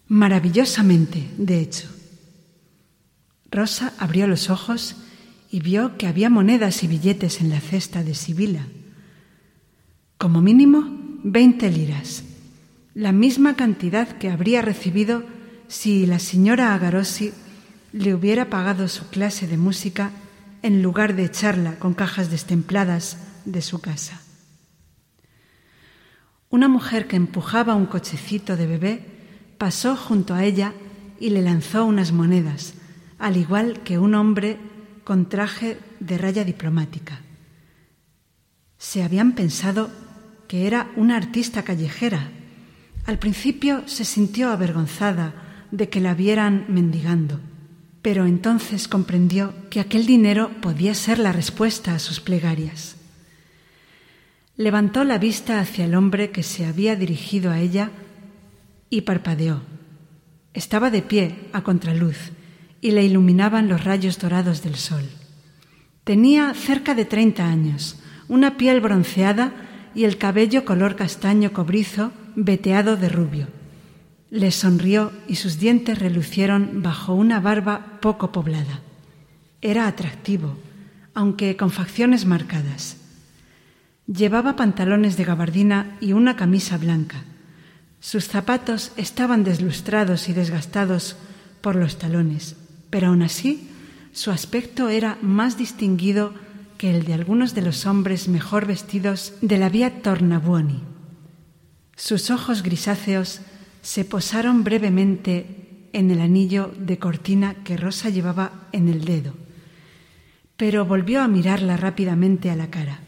Maravillosamente, 0.09 1.31
de 1.39 1.61
hecho. 1.61 1.89
Rosa 3.51 3.93
abrió 3.99 4.27
los 4.27 4.51
ojos 4.51 4.97
y 5.51 5.61
vio 5.61 5.97
que 5.97 6.07
había 6.07 6.29
monedas 6.29 6.83
y 6.83 6.89
billetes 6.89 7.41
en 7.41 7.51
la 7.51 7.61
cesta 7.61 8.03
de 8.03 8.15
Sibila. 8.15 8.67
Como 10.19 10.41
mínimo, 10.41 10.85
veinte 11.23 11.71
liras 11.71 12.25
la 12.95 13.11
misma 13.11 13.57
cantidad 13.57 14.09
que 14.19 14.31
habría 14.31 14.63
recibido 14.63 15.25
si 15.67 16.07
la 16.07 16.21
señora 16.21 16.75
Agarosi 16.75 17.33
le 17.93 18.15
hubiera 18.15 18.49
pagado 18.49 18.87
su 18.87 19.09
clase 19.09 19.49
de 19.49 19.57
música 19.57 20.13
en 20.63 20.83
lugar 20.83 21.17
de 21.17 21.25
echarla 21.25 21.75
con 21.79 21.95
cajas 21.95 22.31
destempladas 22.31 23.19
de 23.45 23.63
su 23.63 23.81
casa. 23.81 24.21
Una 26.51 26.69
mujer 26.69 27.09
que 27.09 27.17
empujaba 27.17 27.75
un 27.75 27.87
cochecito 27.87 28.57
de 28.57 28.67
bebé 28.67 29.07
pasó 29.59 29.97
junto 29.97 30.35
a 30.35 30.45
ella 30.45 30.73
y 31.19 31.31
le 31.31 31.43
lanzó 31.43 31.85
unas 31.85 32.13
monedas, 32.13 32.75
al 33.19 33.37
igual 33.37 33.83
que 33.83 33.99
un 33.99 34.15
hombre 34.15 34.59
con 35.03 35.29
traje 35.29 35.79
de 35.99 36.17
raya 36.17 36.45
diplomática. 36.45 37.21
Se 38.79 39.03
habían 39.03 39.33
pensado 39.33 39.91
que 40.47 40.69
era 40.69 40.93
una 40.97 41.17
artista 41.17 41.65
callejera 41.65 42.31
al 43.07 43.19
principio 43.19 43.83
se 43.87 44.05
sintió 44.05 44.51
avergonzada 44.51 45.35
de 45.71 45.89
que 45.89 46.01
la 46.01 46.15
vieran 46.15 46.65
mendigando, 46.69 47.41
pero 48.01 48.27
entonces 48.27 48.89
comprendió 48.89 49.55
que 49.71 49.81
aquel 49.81 50.07
dinero 50.07 50.51
podía 50.61 50.95
ser 50.95 51.19
la 51.19 51.33
respuesta 51.33 51.95
a 51.95 51.99
sus 51.99 52.21
plegarias. 52.21 52.97
Levantó 54.57 55.05
la 55.05 55.19
vista 55.19 55.61
hacia 55.61 55.85
el 55.85 55.95
hombre 55.95 56.31
que 56.31 56.43
se 56.43 56.65
había 56.65 56.97
dirigido 56.97 57.51
a 57.51 57.59
ella 57.59 57.91
y 58.89 59.03
parpadeó. 59.03 59.63
Estaba 60.55 60.91
de 60.91 61.03
pie 61.03 61.49
a 61.53 61.63
contraluz 61.63 62.31
y 62.81 62.93
le 62.93 63.05
iluminaban 63.05 63.69
los 63.69 63.85
rayos 63.85 64.19
dorados 64.19 64.63
del 64.63 64.77
sol. 64.77 65.03
Tenía 66.05 66.55
cerca 66.55 66.95
de 66.95 67.05
treinta 67.05 67.47
años, 67.47 67.99
una 68.29 68.57
piel 68.57 68.81
bronceada 68.81 69.53
y 69.95 70.05
el 70.05 70.19
cabello 70.19 70.65
color 70.65 70.95
castaño 70.97 71.53
cobrizo 71.53 72.13
veteado 72.37 72.97
de 72.97 73.09
rubio. 73.09 73.49
Le 74.31 74.51
sonrió 74.51 75.13
y 75.29 75.37
sus 75.37 75.59
dientes 75.59 75.99
relucieron 75.99 76.83
bajo 76.83 77.15
una 77.15 77.41
barba 77.41 77.99
poco 78.01 78.33
poblada. 78.33 78.81
Era 79.61 79.87
atractivo, 79.87 80.57
aunque 81.15 81.57
con 81.57 81.71
facciones 81.71 82.27
marcadas. 82.27 82.97
Llevaba 84.07 84.57
pantalones 84.57 85.17
de 85.17 85.25
gabardina 85.25 85.97
y 86.01 86.13
una 86.13 86.37
camisa 86.37 86.77
blanca. 86.77 87.23
Sus 88.01 88.29
zapatos 88.29 88.93
estaban 88.97 89.45
deslustrados 89.45 90.29
y 90.29 90.35
desgastados 90.35 91.17
por 91.63 91.77
los 91.77 91.99
talones, 91.99 92.57
pero 92.91 93.09
aún 93.09 93.23
así 93.23 93.71
su 94.13 94.31
aspecto 94.31 94.91
era 94.91 95.19
más 95.23 95.57
distinguido 95.57 96.35
que 96.77 96.95
el 96.95 97.05
de 97.05 97.15
algunos 97.15 97.55
de 97.55 97.63
los 97.63 97.87
hombres 97.87 98.29
mejor 98.29 98.67
vestidos 98.67 99.33
de 99.41 99.59
la 99.59 99.69
vía 99.69 100.03
Tornabuoni. 100.03 100.94
Sus 101.97 102.31
ojos 102.31 102.63
grisáceos 102.63 103.41
se 103.83 104.05
posaron 104.05 104.65
brevemente 104.65 105.89
en 105.93 106.11
el 106.11 106.21
anillo 106.21 106.73
de 106.77 106.99
cortina 106.99 107.55
que 107.65 107.77
Rosa 107.77 108.09
llevaba 108.09 108.69
en 108.73 108.89
el 108.89 109.05
dedo, 109.05 109.35
pero 110.57 110.85
volvió 110.85 111.23
a 111.23 111.29
mirarla 111.29 111.77
rápidamente 111.77 112.51
a 112.51 112.57
la 112.57 112.69
cara. 112.69 113.01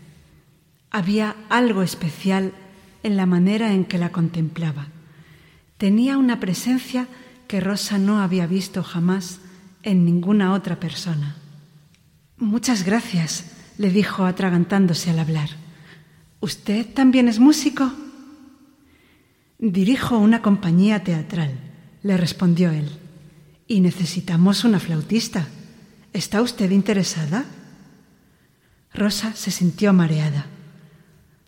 Había 0.90 1.34
algo 1.48 1.82
especial 1.82 2.52
en 3.02 3.16
la 3.16 3.26
manera 3.26 3.72
en 3.72 3.84
que 3.84 3.98
la 3.98 4.10
contemplaba. 4.10 4.88
Tenía 5.78 6.16
una 6.16 6.38
presencia 6.38 7.08
que 7.48 7.60
Rosa 7.60 7.98
no 7.98 8.20
había 8.20 8.46
visto 8.46 8.82
jamás 8.82 9.40
en 9.82 10.04
ninguna 10.04 10.52
otra 10.52 10.80
persona. 10.80 11.36
Muchas 12.38 12.84
gracias, 12.84 13.46
le 13.78 13.90
dijo 13.90 14.24
atragantándose 14.24 15.10
al 15.10 15.18
hablar. 15.18 15.50
¿Usted 16.40 16.86
también 16.92 17.28
es 17.28 17.38
músico? 17.38 17.92
Dirijo 19.58 20.18
una 20.18 20.42
compañía 20.42 21.02
teatral, 21.02 21.52
le 22.02 22.16
respondió 22.16 22.70
él, 22.70 22.90
y 23.66 23.80
necesitamos 23.80 24.64
una 24.64 24.78
flautista. 24.78 25.46
¿Está 26.12 26.42
usted 26.42 26.70
interesada? 26.70 27.44
Rosa 28.92 29.32
se 29.34 29.50
sintió 29.50 29.92
mareada. 29.92 30.46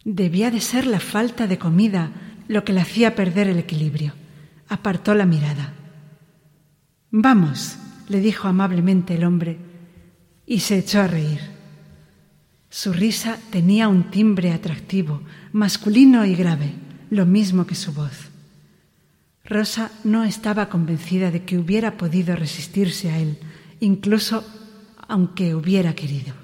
Debía 0.05 0.51
de 0.51 0.61
ser 0.61 0.87
la 0.87 1.01
falta 1.01 1.47
de 1.47 1.59
comida 1.59 2.11
lo 2.49 2.65
que 2.65 2.73
le 2.73 2.81
hacía 2.81 3.15
perder 3.15 3.49
el 3.49 3.59
equilibrio. 3.59 4.15
Apartó 4.69 5.15
la 5.15 5.27
mirada. 5.27 5.75
Vamos, 7.11 7.77
le 8.09 8.21
dijo 8.21 8.49
amablemente 8.49 9.15
el 9.17 9.25
hombre, 9.25 9.59
y 10.47 10.61
se 10.61 10.79
echó 10.79 11.03
a 11.03 11.07
reír. 11.09 11.41
Su 12.71 12.93
risa 12.93 13.39
tenía 13.51 13.89
un 13.89 14.11
timbre 14.11 14.53
atractivo, 14.53 15.23
masculino 15.53 16.25
y 16.25 16.35
grave, 16.35 16.75
lo 17.11 17.27
mismo 17.27 17.67
que 17.67 17.75
su 17.75 17.93
voz. 17.93 18.31
Rosa 19.45 19.91
no 20.05 20.25
estaba 20.25 20.69
convencida 20.69 21.31
de 21.31 21.45
que 21.45 21.59
hubiera 21.59 21.97
podido 21.97 22.37
resistirse 22.37 23.11
a 23.11 23.19
él, 23.19 23.39
incluso 23.81 24.45
aunque 25.09 25.55
hubiera 25.55 25.95
querido. 25.95 26.35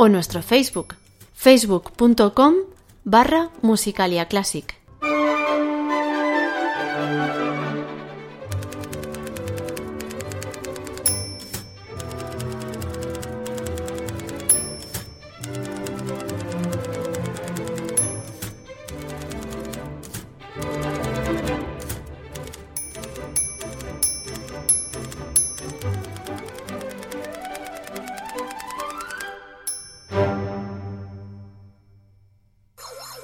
O 0.00 0.08
nuestro 0.08 0.42
Facebook, 0.42 0.94
facebook.com 1.34 2.54
barra 3.02 3.50
musicaliaclassic. 3.62 4.76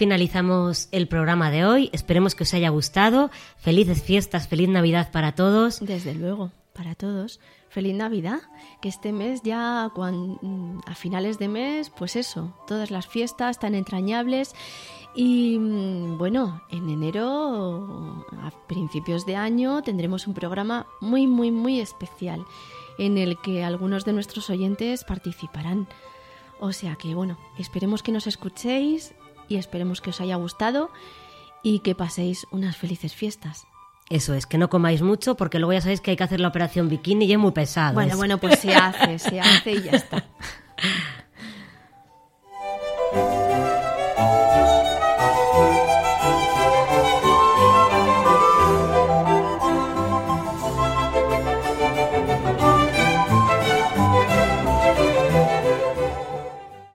Finalizamos 0.00 0.88
el 0.92 1.08
programa 1.08 1.50
de 1.50 1.66
hoy. 1.66 1.90
Esperemos 1.92 2.34
que 2.34 2.44
os 2.44 2.54
haya 2.54 2.70
gustado. 2.70 3.30
Felices 3.58 4.02
fiestas, 4.02 4.48
feliz 4.48 4.66
Navidad 4.70 5.10
para 5.12 5.34
todos. 5.34 5.78
Desde 5.80 6.14
luego, 6.14 6.52
para 6.72 6.94
todos. 6.94 7.38
Feliz 7.68 7.94
Navidad, 7.94 8.40
que 8.80 8.88
este 8.88 9.12
mes 9.12 9.42
ya 9.42 9.84
a 9.84 10.94
finales 10.94 11.38
de 11.38 11.48
mes, 11.48 11.90
pues 11.90 12.16
eso, 12.16 12.56
todas 12.66 12.90
las 12.90 13.08
fiestas 13.08 13.58
tan 13.58 13.74
entrañables 13.74 14.54
y 15.14 15.58
mm, 15.58 16.16
bueno, 16.16 16.62
en 16.70 16.88
enero, 16.88 18.24
a 18.40 18.50
principios 18.68 19.26
de 19.26 19.36
año, 19.36 19.82
tendremos 19.82 20.26
un 20.26 20.32
programa 20.32 20.86
muy, 21.02 21.26
muy, 21.26 21.50
muy 21.50 21.78
especial 21.78 22.46
en 22.96 23.18
el 23.18 23.38
que 23.42 23.64
algunos 23.64 24.06
de 24.06 24.14
nuestros 24.14 24.48
oyentes 24.48 25.04
participarán. 25.04 25.88
O 26.58 26.72
sea 26.72 26.96
que 26.96 27.14
bueno, 27.14 27.36
esperemos 27.58 28.02
que 28.02 28.12
nos 28.12 28.26
escuchéis 28.26 29.14
y 29.50 29.56
esperemos 29.56 30.00
que 30.00 30.10
os 30.10 30.20
haya 30.22 30.36
gustado 30.36 30.90
y 31.62 31.80
que 31.80 31.94
paséis 31.94 32.46
unas 32.50 32.78
felices 32.78 33.14
fiestas. 33.14 33.66
Eso 34.08 34.32
es, 34.32 34.46
que 34.46 34.58
no 34.58 34.70
comáis 34.70 35.02
mucho 35.02 35.36
porque 35.36 35.58
luego 35.58 35.74
ya 35.74 35.82
sabéis 35.82 36.00
que 36.00 36.12
hay 36.12 36.16
que 36.16 36.24
hacer 36.24 36.40
la 36.40 36.48
operación 36.48 36.88
bikini 36.88 37.26
y 37.26 37.32
es 37.32 37.38
muy 37.38 37.52
pesado. 37.52 37.94
Bueno, 37.94 38.16
bueno, 38.16 38.38
pues 38.38 38.60
se 38.60 38.74
hace, 38.74 39.18
se 39.18 39.40
hace 39.40 39.72
y 39.72 39.82
ya 39.82 39.92
está. 39.92 40.24